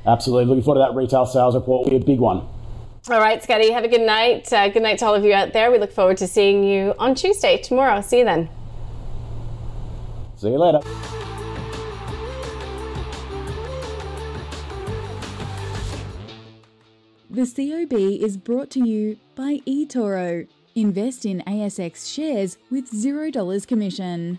Absolutely. 0.07 0.47
Looking 0.47 0.62
forward 0.62 0.85
to 0.85 0.90
that 0.90 0.97
retail 0.97 1.27
sales 1.27 1.55
report. 1.55 1.85
Will 1.85 1.99
be 1.99 2.05
a 2.05 2.07
big 2.07 2.21
one. 2.21 2.47
All 3.11 3.21
right, 3.21 3.43
Scotty, 3.43 3.71
have 3.71 3.85
a 3.85 3.88
good 3.88 4.01
night. 4.01 4.51
Uh, 4.53 4.69
good 4.69 4.83
night 4.83 4.99
to 4.99 5.07
all 5.07 5.14
of 5.14 5.25
you 5.25 5.35
out 5.35 5.53
there. 5.53 5.71
We 5.71 5.79
look 5.79 5.93
forward 5.93 6.17
to 6.19 6.27
seeing 6.27 6.64
you 6.64 6.95
on 6.99 7.14
Tuesday, 7.14 7.59
tomorrow. 7.59 8.01
See 8.01 8.21
you 8.21 8.25
then. 8.25 8.49
See 10.37 10.49
you 10.49 10.59
later. 10.59 10.81
The 17.31 17.47
COB 17.47 17.93
is 18.25 18.37
brought 18.37 18.71
to 18.71 18.87
you 18.88 19.19
by 19.35 19.59
eToro. 19.67 20.47
Invest 20.75 21.27
in 21.27 21.43
ASX 21.47 22.12
shares 22.12 22.59
with 22.71 22.90
$0 22.90 23.67
commission. 23.67 24.38